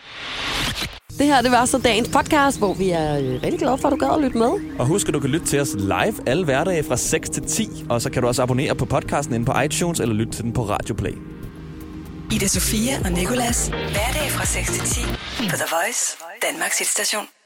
Det 1.19 1.27
her, 1.27 1.43
det 1.43 1.51
var 1.51 1.65
så 1.65 1.79
dagens 1.79 2.09
podcast, 2.09 2.59
hvor 2.59 2.75
vi 2.75 2.91
er 2.91 3.19
øh, 3.19 3.43
rigtig 3.43 3.59
glade 3.59 3.79
for, 3.79 3.89
at 3.89 3.93
du 3.93 3.97
gad 4.07 4.15
at 4.15 4.21
lytte 4.21 4.39
med. 4.39 4.51
Og 4.79 4.87
husk, 4.87 5.09
at 5.09 5.15
du 5.15 5.21
kan 5.21 5.31
lytte 5.31 5.47
til 5.47 5.61
os 5.61 5.75
live 5.75 6.15
alle 6.29 6.45
hverdage 6.45 6.85
fra 6.85 6.97
6 6.97 7.31
til 7.31 7.43
10. 7.43 7.69
Og 7.89 8.03
så 8.03 8.11
kan 8.11 8.23
du 8.23 8.29
også 8.29 8.43
abonnere 8.43 8.75
på 8.75 8.85
podcasten 8.85 9.35
inde 9.35 9.47
på 9.47 9.61
iTunes, 9.61 10.01
eller 10.01 10.15
lytte 10.15 10.33
til 10.33 10.45
den 10.45 10.53
på 10.53 10.63
Radio 10.63 10.95
Play. 10.95 11.15
Ida 12.33 12.47
Sofia 12.49 12.99
og 13.05 13.13
Nicolas. 13.13 13.69
Hverdag 13.69 14.31
fra 14.31 14.45
6 14.47 14.71
til 14.71 14.83
10 14.83 15.01
på 15.51 15.57
The 15.57 15.67
Voice, 15.71 16.17
Danmarks 16.43 16.79
hitstation. 16.79 17.38